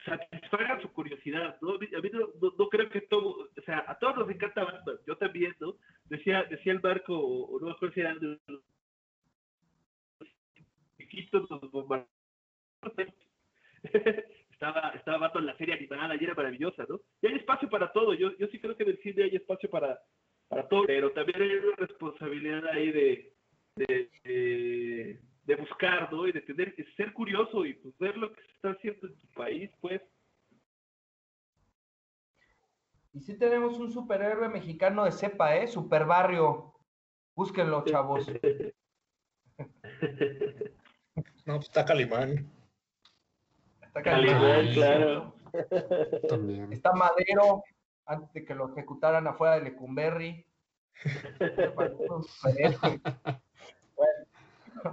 [0.05, 1.74] satisfagan su curiosidad, ¿no?
[1.74, 4.95] A mí no, no, no, creo que todo, o sea, a todos nos encanta Batman,
[5.05, 5.76] yo también, ¿no?
[6.05, 8.16] Decía, decía el barco, o no me acuerdo si era
[11.32, 12.09] los bombarderos.
[14.51, 16.99] estaba, estaba Batman en la serie animada y era maravillosa, ¿no?
[17.22, 19.70] Y hay espacio para todo, yo, yo sí creo que en el cine hay espacio
[19.70, 19.99] para,
[20.47, 23.34] para todo, pero también hay una responsabilidad ahí de,
[23.76, 26.28] de, de, de buscar, ¿no?
[26.28, 29.15] Y de tener, de ser curioso y pues, ver lo que se está haciendo en
[29.15, 30.01] tu país, pues.
[33.13, 35.68] Y sí tenemos un superhéroe mexicano de cepa, ¿eh?
[35.68, 36.74] Super barrio.
[37.36, 38.32] Búsquenlo, chavos.
[41.45, 42.49] No, pues está Calimán.
[43.82, 45.34] Está Calimán, claro.
[46.30, 46.72] También.
[46.74, 47.63] Está Madero,
[48.05, 50.45] antes de que lo ejecutaran afuera de Lecumberri.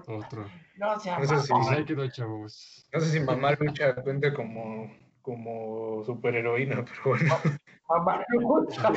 [0.07, 0.47] Otro.
[0.77, 2.89] No, sea, No sé si- ahí quedó, chavos.
[2.93, 4.91] No sé si Mamá Lucha cuenta como,
[5.23, 7.35] como superheroína, pero bueno.
[7.89, 8.93] Mamá lucha.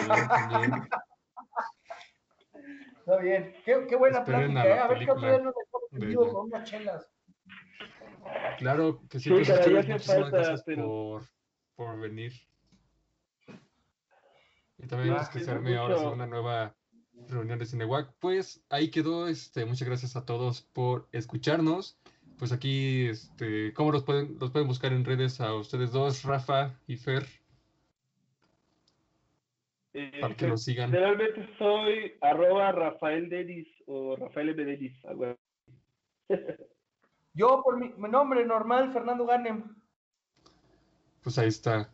[2.99, 3.53] Está bien.
[3.65, 4.79] Qué, qué buena Esperen plática, ¿eh?
[4.79, 6.33] A ver qué otro día nos dejamos de en vivo ella.
[6.33, 7.07] con unas chelas.
[8.57, 11.23] Claro que sí, Sí, pues, hacía muchísimas falta, gracias pero- por,
[11.75, 12.33] por venir.
[14.79, 16.75] Y también que Gracias se arme ahora una nueva
[17.29, 18.13] reunión de Cinewac.
[18.19, 21.99] Pues ahí quedó, este, muchas gracias a todos por escucharnos.
[22.37, 26.79] Pues aquí, este, ¿cómo los pueden, los pueden buscar en redes a ustedes dos, Rafa
[26.85, 27.25] y Fer,
[29.93, 30.91] Eh, para que los sigan?
[30.91, 34.63] Generalmente soy arroba Rafael Denis o Rafael M.
[34.65, 35.03] Denis.
[35.05, 35.39] algo así.
[37.37, 39.75] Yo, por mi, mi nombre normal, Fernando Ganem.
[41.21, 41.91] Pues ahí está.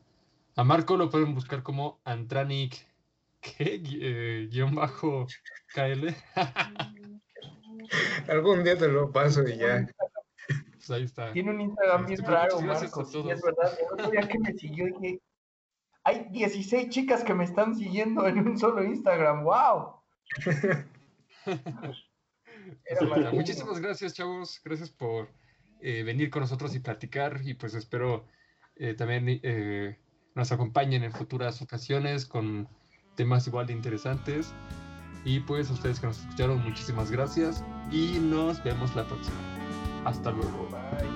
[0.55, 2.87] A Marco lo pueden buscar como Antranic,
[3.41, 3.81] ¿qué?
[3.85, 5.27] Eh, guion bajo
[5.73, 6.15] KL.
[8.29, 9.85] Algún día te lo paso y ya.
[10.47, 11.33] Pues ahí está.
[11.33, 13.11] Tiene un Instagram bien Este, pues, raro, Marcos.
[13.11, 13.77] Sí, es verdad.
[13.77, 15.19] El otro día que me siguió dije,
[16.05, 19.43] hay 16 chicas que me están siguiendo en un solo Instagram.
[19.43, 20.03] ¡Wow!
[23.33, 24.61] Muchísimas gracias, chavos.
[24.63, 25.29] Gracias por
[25.81, 27.41] eh, venir con nosotros y platicar.
[27.43, 28.25] Y pues espero
[28.75, 29.97] eh, también eh,
[30.35, 32.67] nos acompañen en futuras ocasiones con
[33.15, 34.53] temas igual de interesantes.
[35.25, 39.37] Y pues a ustedes que nos escucharon, muchísimas gracias y nos vemos la próxima.
[40.05, 40.67] Hasta luego.
[40.69, 41.13] Bye.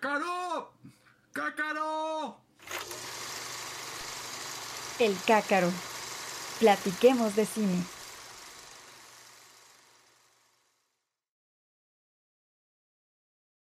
[0.00, 0.72] ¡Cácaro!
[1.32, 2.36] ¡Cácaro!
[5.00, 5.72] El cácaro.
[6.60, 7.84] Platiquemos de cine.